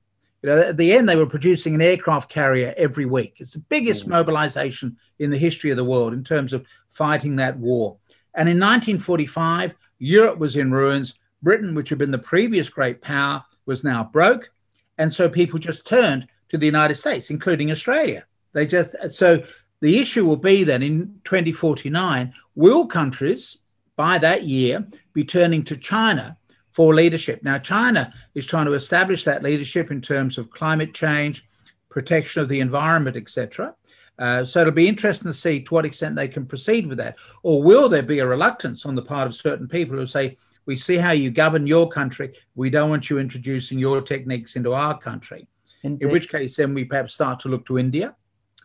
You 0.42 0.50
know, 0.50 0.60
at 0.60 0.78
the 0.78 0.94
end, 0.94 1.10
they 1.10 1.16
were 1.16 1.26
producing 1.26 1.76
an 1.76 1.82
aircraft 1.82 2.30
carrier 2.30 2.74
every 2.78 3.06
week. 3.06 3.38
It's 3.40 3.54
the 3.54 3.60
biggest 3.60 4.06
mm. 4.06 4.10
mobilization 4.10 4.96
in 5.20 5.32
the 5.32 5.38
history 5.38 5.72
of 5.72 5.78
the 5.78 5.84
world 5.84 6.14
in 6.14 6.24
terms 6.24 6.54
of 6.54 6.66
fighting 6.88 7.36
that 7.38 7.58
war. 7.58 7.98
And 8.34 8.48
in 8.48 8.60
1945, 8.60 9.76
Europe 10.00 10.40
was 10.40 10.56
in 10.56 10.72
ruins. 10.72 11.16
Britain, 11.42 11.76
which 11.76 11.90
had 11.90 11.98
been 11.98 12.12
the 12.12 12.18
previous 12.18 12.70
great 12.70 13.02
power, 13.02 13.44
was 13.66 13.84
now 13.84 14.04
broke. 14.04 14.52
And 14.98 15.14
so 15.14 15.30
people 15.30 15.60
just 15.60 15.86
turned 15.86 16.28
to 16.50 16.58
the 16.58 16.66
United 16.66 16.96
States, 16.96 17.30
including 17.30 17.72
Australia. 17.72 18.26
They 18.54 18.66
just, 18.66 18.96
so 19.12 19.44
the 19.82 20.00
issue 20.00 20.26
will 20.26 20.38
be 20.38 20.64
then 20.64 20.82
in 20.82 21.20
2049, 21.26 22.34
will 22.56 22.88
countries 22.88 23.58
by 23.96 24.18
that 24.20 24.44
year 24.44 24.88
be 25.14 25.26
turning 25.26 25.64
to 25.66 25.78
China 25.78 26.38
for 26.72 26.94
leadership? 26.94 27.44
Now, 27.44 27.58
China 27.58 28.14
is 28.34 28.46
trying 28.46 28.66
to 28.66 28.74
establish 28.74 29.24
that 29.26 29.44
leadership 29.44 29.92
in 29.92 30.02
terms 30.02 30.38
of 30.38 30.50
climate 30.50 30.94
change, 30.94 31.46
protection 31.90 32.42
of 32.42 32.50
the 32.50 32.60
environment, 32.60 33.18
etc. 33.18 33.76
Uh, 34.18 34.46
so 34.46 34.62
it'll 34.62 34.74
be 34.74 34.88
interesting 34.88 35.30
to 35.30 35.34
see 35.34 35.62
to 35.62 35.74
what 35.74 35.86
extent 35.86 36.16
they 36.16 36.28
can 36.28 36.46
proceed 36.46 36.88
with 36.88 36.98
that. 36.98 37.16
Or 37.44 37.62
will 37.62 37.90
there 37.90 38.04
be 38.04 38.20
a 38.20 38.28
reluctance 38.28 38.86
on 38.86 38.96
the 38.96 39.02
part 39.02 39.28
of 39.28 39.36
certain 39.36 39.68
people 39.68 39.98
who 39.98 40.08
say, 40.08 40.38
we 40.66 40.76
see 40.76 40.96
how 40.98 41.12
you 41.12 41.30
govern 41.30 41.68
your 41.68 41.90
country. 41.90 42.34
We 42.56 42.70
don't 42.70 42.90
want 42.90 43.10
you 43.10 43.20
introducing 43.20 43.78
your 43.78 44.02
techniques 44.02 44.56
into 44.56 44.74
our 44.74 44.98
country. 44.98 45.48
Indeed. 45.84 46.06
In 46.06 46.12
which 46.12 46.30
case, 46.30 46.56
then 46.56 46.74
we 46.74 46.86
perhaps 46.86 47.14
start 47.14 47.40
to 47.42 47.50
look 47.50 47.66
to 47.68 47.78
India 47.78 48.16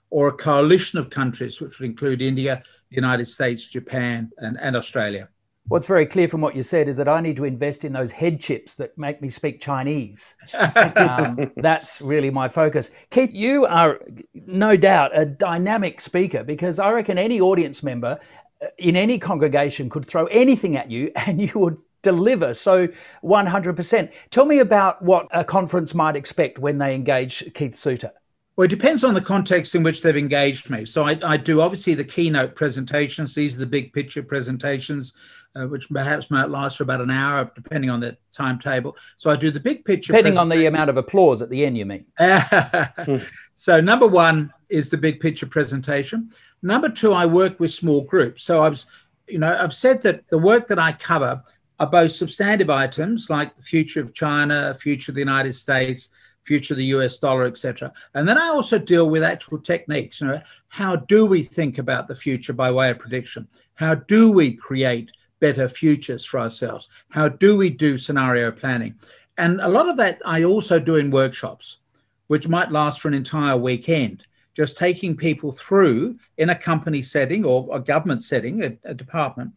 or 0.08 0.28
a 0.28 0.32
coalition 0.32 0.98
of 0.98 1.10
countries, 1.10 1.60
which 1.60 1.78
would 1.78 1.88
include 1.88 2.22
India, 2.22 2.62
the 2.88 2.96
United 2.96 3.26
States, 3.26 3.68
Japan, 3.68 4.30
and, 4.38 4.58
and 4.60 4.76
Australia. 4.76 5.28
What's 5.70 5.86
very 5.86 6.04
clear 6.04 6.26
from 6.26 6.40
what 6.40 6.56
you 6.56 6.64
said 6.64 6.88
is 6.88 6.96
that 6.96 7.08
I 7.08 7.20
need 7.20 7.36
to 7.36 7.44
invest 7.44 7.84
in 7.84 7.92
those 7.92 8.10
head 8.10 8.40
chips 8.40 8.74
that 8.74 8.98
make 8.98 9.22
me 9.22 9.28
speak 9.28 9.60
Chinese. 9.60 10.34
um, 10.96 11.52
that's 11.58 12.00
really 12.00 12.28
my 12.28 12.48
focus. 12.48 12.90
Keith, 13.10 13.30
you 13.32 13.66
are 13.66 14.00
no 14.34 14.76
doubt 14.76 15.16
a 15.16 15.24
dynamic 15.24 16.00
speaker 16.00 16.42
because 16.42 16.80
I 16.80 16.90
reckon 16.90 17.18
any 17.18 17.40
audience 17.40 17.84
member 17.84 18.18
uh, 18.60 18.66
in 18.78 18.96
any 18.96 19.16
congregation 19.16 19.88
could 19.88 20.04
throw 20.04 20.26
anything 20.26 20.76
at 20.76 20.90
you 20.90 21.12
and 21.14 21.40
you 21.40 21.52
would 21.54 21.76
deliver 22.02 22.52
so 22.52 22.88
100%. 23.22 24.10
Tell 24.32 24.46
me 24.46 24.58
about 24.58 25.00
what 25.00 25.28
a 25.30 25.44
conference 25.44 25.94
might 25.94 26.16
expect 26.16 26.58
when 26.58 26.78
they 26.78 26.96
engage 26.96 27.48
Keith 27.54 27.76
Suter. 27.76 28.10
Well, 28.56 28.64
it 28.64 28.70
depends 28.70 29.04
on 29.04 29.14
the 29.14 29.20
context 29.20 29.76
in 29.76 29.84
which 29.84 30.02
they've 30.02 30.16
engaged 30.16 30.68
me. 30.68 30.84
So 30.84 31.04
I, 31.04 31.18
I 31.24 31.36
do 31.36 31.60
obviously 31.60 31.94
the 31.94 32.04
keynote 32.04 32.56
presentations. 32.56 33.36
These 33.36 33.54
are 33.54 33.60
the 33.60 33.66
big 33.66 33.92
picture 33.92 34.22
presentations 34.22 35.14
uh, 35.56 35.66
which 35.66 35.88
perhaps 35.88 36.30
might 36.30 36.48
last 36.48 36.76
for 36.76 36.84
about 36.84 37.00
an 37.00 37.10
hour, 37.10 37.50
depending 37.54 37.90
on 37.90 38.00
the 38.00 38.16
timetable. 38.32 38.96
So 39.16 39.30
I 39.30 39.36
do 39.36 39.50
the 39.50 39.60
big 39.60 39.84
picture. 39.84 40.12
Depending 40.12 40.38
on 40.38 40.48
the 40.48 40.66
amount 40.66 40.90
of 40.90 40.96
applause 40.96 41.42
at 41.42 41.50
the 41.50 41.64
end, 41.64 41.76
you 41.76 41.86
mean? 41.86 42.04
so 43.54 43.80
number 43.80 44.06
one 44.06 44.52
is 44.68 44.90
the 44.90 44.98
big 44.98 45.20
picture 45.20 45.46
presentation. 45.46 46.30
Number 46.62 46.88
two, 46.88 47.12
I 47.12 47.26
work 47.26 47.58
with 47.58 47.72
small 47.72 48.02
groups. 48.02 48.44
So 48.44 48.60
I 48.60 48.68
was, 48.68 48.86
you 49.26 49.38
know, 49.38 49.56
I've 49.58 49.74
said 49.74 50.02
that 50.02 50.28
the 50.30 50.38
work 50.38 50.68
that 50.68 50.78
I 50.78 50.92
cover 50.92 51.42
are 51.78 51.86
both 51.86 52.12
substantive 52.12 52.70
items 52.70 53.30
like 53.30 53.56
the 53.56 53.62
future 53.62 54.00
of 54.00 54.14
China, 54.14 54.74
future 54.74 55.10
of 55.10 55.14
the 55.14 55.22
United 55.22 55.54
States, 55.54 56.10
future 56.42 56.74
of 56.74 56.78
the 56.78 56.86
US 56.86 57.18
dollar, 57.18 57.46
etc. 57.46 57.92
And 58.14 58.28
then 58.28 58.38
I 58.38 58.48
also 58.48 58.78
deal 58.78 59.08
with 59.08 59.22
actual 59.22 59.58
techniques. 59.58 60.20
You 60.20 60.28
know, 60.28 60.42
how 60.68 60.96
do 60.96 61.26
we 61.26 61.42
think 61.42 61.78
about 61.78 62.06
the 62.06 62.14
future 62.14 62.52
by 62.52 62.70
way 62.70 62.90
of 62.90 62.98
prediction? 62.98 63.48
How 63.74 63.94
do 63.94 64.30
we 64.30 64.52
create 64.52 65.10
better 65.40 65.68
futures 65.68 66.24
for 66.24 66.38
ourselves? 66.38 66.88
How 67.10 67.28
do 67.28 67.56
we 67.56 67.70
do 67.70 67.98
scenario 67.98 68.50
planning? 68.50 68.94
And 69.36 69.60
a 69.60 69.68
lot 69.68 69.88
of 69.88 69.96
that 69.96 70.20
I 70.24 70.44
also 70.44 70.78
do 70.78 70.96
in 70.96 71.10
workshops, 71.10 71.78
which 72.26 72.48
might 72.48 72.70
last 72.70 73.00
for 73.00 73.08
an 73.08 73.14
entire 73.14 73.56
weekend, 73.56 74.26
just 74.54 74.76
taking 74.76 75.16
people 75.16 75.52
through 75.52 76.18
in 76.36 76.50
a 76.50 76.54
company 76.54 77.02
setting 77.02 77.44
or 77.44 77.68
a 77.72 77.80
government 77.80 78.22
setting, 78.22 78.62
a, 78.62 78.76
a 78.84 78.94
department. 78.94 79.52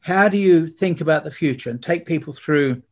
How 0.00 0.28
do 0.28 0.38
you 0.38 0.68
think 0.68 1.00
about 1.00 1.24
the 1.24 1.30
future 1.30 1.70
and 1.70 1.82
take 1.82 2.06
people 2.06 2.32
through 2.32 2.82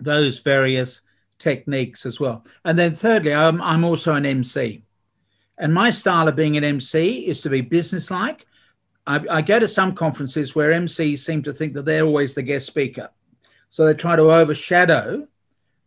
those 0.00 0.38
various 0.38 1.02
techniques 1.38 2.06
as 2.06 2.18
well? 2.18 2.44
And 2.64 2.78
then, 2.78 2.94
thirdly, 2.94 3.34
I'm, 3.34 3.60
I'm 3.60 3.84
also 3.84 4.14
an 4.14 4.24
MC. 4.24 4.82
And 5.58 5.74
my 5.74 5.90
style 5.90 6.28
of 6.28 6.36
being 6.36 6.56
an 6.56 6.64
MC 6.64 7.26
is 7.26 7.42
to 7.42 7.50
be 7.50 7.60
businesslike 7.60 8.46
I, 9.08 9.38
I 9.38 9.42
go 9.42 9.58
to 9.58 9.66
some 9.66 9.94
conferences 9.94 10.54
where 10.54 10.70
MCs 10.70 11.20
seem 11.20 11.42
to 11.44 11.52
think 11.52 11.72
that 11.72 11.86
they're 11.86 12.04
always 12.04 12.34
the 12.34 12.42
guest 12.42 12.66
speaker. 12.66 13.08
So 13.70 13.86
they 13.86 13.94
try 13.94 14.16
to 14.16 14.30
overshadow 14.30 15.26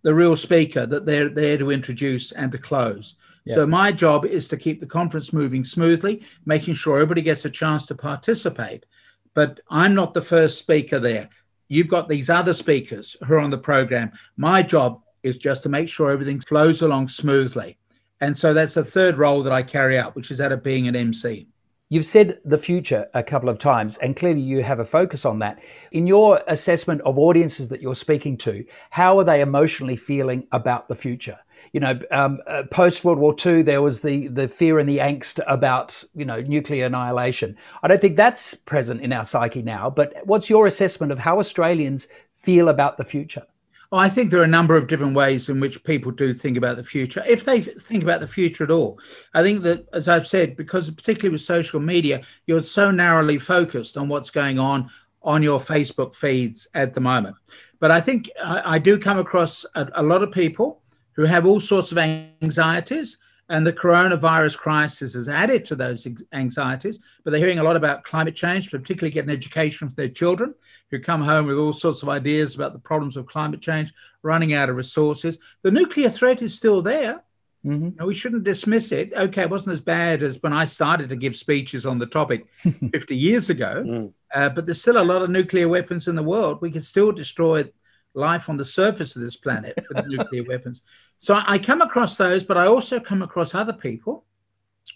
the 0.01 0.13
real 0.13 0.35
speaker 0.35 0.87
that 0.87 1.05
they're 1.05 1.29
there 1.29 1.57
to 1.59 1.69
introduce 1.69 2.31
and 2.31 2.51
to 2.51 2.57
close. 2.57 3.15
Yeah. 3.45 3.55
So 3.55 3.67
my 3.67 3.91
job 3.91 4.25
is 4.25 4.47
to 4.47 4.57
keep 4.57 4.79
the 4.79 4.87
conference 4.87 5.31
moving 5.31 5.63
smoothly, 5.63 6.23
making 6.45 6.73
sure 6.73 6.95
everybody 6.95 7.21
gets 7.21 7.45
a 7.45 7.49
chance 7.49 7.85
to 7.87 7.95
participate. 7.95 8.87
But 9.35 9.59
I'm 9.69 9.93
not 9.93 10.15
the 10.15 10.21
first 10.21 10.57
speaker 10.57 10.99
there. 10.99 11.29
You've 11.67 11.87
got 11.87 12.09
these 12.09 12.29
other 12.29 12.55
speakers 12.55 13.15
who 13.25 13.35
are 13.35 13.39
on 13.39 13.51
the 13.51 13.57
program. 13.57 14.13
My 14.35 14.63
job 14.63 15.01
is 15.21 15.37
just 15.37 15.61
to 15.63 15.69
make 15.69 15.89
sure 15.89 16.09
everything 16.09 16.39
flows 16.39 16.81
along 16.81 17.09
smoothly. 17.09 17.77
And 18.19 18.35
so 18.35 18.53
that's 18.55 18.73
the 18.73 18.83
third 18.83 19.19
role 19.19 19.43
that 19.43 19.53
I 19.53 19.61
carry 19.61 19.97
out, 19.97 20.15
which 20.15 20.31
is 20.31 20.39
that 20.39 20.51
of 20.51 20.63
being 20.63 20.87
an 20.87 20.95
MC. 20.95 21.47
You've 21.91 22.05
said 22.05 22.39
the 22.45 22.57
future 22.57 23.09
a 23.13 23.21
couple 23.21 23.49
of 23.49 23.59
times, 23.59 23.97
and 23.97 24.15
clearly 24.15 24.39
you 24.39 24.63
have 24.63 24.79
a 24.79 24.85
focus 24.85 25.25
on 25.25 25.39
that. 25.39 25.59
In 25.91 26.07
your 26.07 26.41
assessment 26.47 27.01
of 27.01 27.19
audiences 27.19 27.67
that 27.67 27.81
you're 27.81 27.95
speaking 27.95 28.37
to, 28.37 28.63
how 28.91 29.19
are 29.19 29.25
they 29.25 29.41
emotionally 29.41 29.97
feeling 29.97 30.47
about 30.53 30.87
the 30.87 30.95
future? 30.95 31.37
You 31.73 31.81
know, 31.81 31.99
um, 32.09 32.39
uh, 32.47 32.63
post 32.71 33.03
World 33.03 33.19
War 33.19 33.35
II, 33.45 33.63
there 33.63 33.81
was 33.81 33.99
the 33.99 34.27
the 34.27 34.47
fear 34.47 34.79
and 34.79 34.87
the 34.87 34.99
angst 34.99 35.41
about 35.47 36.01
you 36.15 36.23
know 36.23 36.39
nuclear 36.39 36.85
annihilation. 36.85 37.57
I 37.83 37.89
don't 37.89 37.99
think 37.99 38.15
that's 38.15 38.53
present 38.53 39.01
in 39.01 39.11
our 39.11 39.25
psyche 39.25 39.61
now. 39.61 39.89
But 39.89 40.13
what's 40.23 40.49
your 40.49 40.67
assessment 40.67 41.11
of 41.11 41.19
how 41.19 41.39
Australians 41.39 42.07
feel 42.41 42.69
about 42.69 42.95
the 42.95 43.03
future? 43.03 43.45
I 43.93 44.07
think 44.07 44.31
there 44.31 44.39
are 44.39 44.45
a 44.45 44.47
number 44.47 44.77
of 44.77 44.87
different 44.87 45.15
ways 45.15 45.49
in 45.49 45.59
which 45.59 45.83
people 45.83 46.11
do 46.11 46.33
think 46.33 46.57
about 46.57 46.77
the 46.77 46.83
future, 46.83 47.23
if 47.27 47.43
they 47.43 47.59
think 47.59 48.03
about 48.03 48.21
the 48.21 48.27
future 48.27 48.63
at 48.63 48.71
all. 48.71 48.99
I 49.33 49.41
think 49.41 49.63
that, 49.63 49.85
as 49.91 50.07
I've 50.07 50.27
said, 50.27 50.55
because 50.55 50.89
particularly 50.89 51.33
with 51.33 51.41
social 51.41 51.81
media, 51.81 52.21
you're 52.47 52.63
so 52.63 52.89
narrowly 52.89 53.37
focused 53.37 53.97
on 53.97 54.07
what's 54.07 54.29
going 54.29 54.59
on 54.59 54.89
on 55.23 55.43
your 55.43 55.59
Facebook 55.59 56.15
feeds 56.15 56.67
at 56.73 56.93
the 56.93 57.01
moment. 57.01 57.35
But 57.79 57.91
I 57.91 57.99
think 57.99 58.29
I, 58.41 58.75
I 58.75 58.79
do 58.79 58.97
come 58.97 59.19
across 59.19 59.65
a, 59.75 59.87
a 59.95 60.03
lot 60.03 60.23
of 60.23 60.31
people 60.31 60.81
who 61.13 61.25
have 61.25 61.45
all 61.45 61.59
sorts 61.59 61.91
of 61.91 61.97
anxieties 61.97 63.17
and 63.49 63.67
the 63.67 63.73
coronavirus 63.73 64.57
crisis 64.57 65.13
has 65.13 65.27
added 65.27 65.65
to 65.65 65.75
those 65.75 66.07
anxieties, 66.31 66.99
but 67.23 67.31
they're 67.31 67.39
hearing 67.39 67.59
a 67.59 67.63
lot 67.63 67.75
about 67.75 68.05
climate 68.05 68.35
change, 68.35 68.71
particularly 68.71 69.11
getting 69.11 69.29
education 69.29 69.89
for 69.89 69.95
their 69.95 70.07
children, 70.07 70.55
who 70.91 70.99
come 70.99 71.21
home 71.21 71.47
with 71.47 71.57
all 71.57 71.73
sorts 71.73 72.03
of 72.03 72.09
ideas 72.09 72.53
about 72.53 72.73
the 72.73 72.79
problems 72.79 73.17
of 73.17 73.25
climate 73.25 73.61
change, 73.61 73.93
running 74.21 74.53
out 74.53 74.69
of 74.69 74.75
resources. 74.75 75.39
The 75.63 75.71
nuclear 75.71 76.09
threat 76.09 76.41
is 76.41 76.53
still 76.53 76.81
there. 76.81 77.23
Mm-hmm. 77.65 78.03
we 78.03 78.15
shouldn't 78.15 78.43
dismiss 78.43 78.91
it. 78.91 79.13
Okay, 79.13 79.43
it 79.43 79.49
wasn't 79.51 79.73
as 79.73 79.81
bad 79.81 80.23
as 80.23 80.41
when 80.41 80.51
I 80.51 80.65
started 80.65 81.09
to 81.09 81.15
give 81.15 81.35
speeches 81.35 81.85
on 81.85 81.99
the 81.99 82.07
topic 82.07 82.47
50 82.91 83.15
years 83.15 83.51
ago, 83.51 83.83
mm. 83.85 84.13
uh, 84.33 84.49
but 84.49 84.65
there's 84.65 84.81
still 84.81 84.99
a 84.99 85.03
lot 85.03 85.21
of 85.21 85.29
nuclear 85.29 85.69
weapons 85.69 86.07
in 86.07 86.15
the 86.15 86.23
world. 86.23 86.59
We 86.59 86.71
can 86.71 86.81
still 86.81 87.11
destroy 87.11 87.71
life 88.15 88.49
on 88.49 88.57
the 88.57 88.65
surface 88.65 89.15
of 89.15 89.21
this 89.21 89.35
planet 89.35 89.77
with 89.93 90.05
nuclear 90.07 90.43
weapons. 90.43 90.81
So 91.19 91.39
I 91.45 91.59
come 91.59 91.81
across 91.81 92.17
those, 92.17 92.43
but 92.43 92.57
I 92.57 92.65
also 92.65 92.99
come 92.99 93.21
across 93.21 93.53
other 93.53 93.73
people 93.73 94.25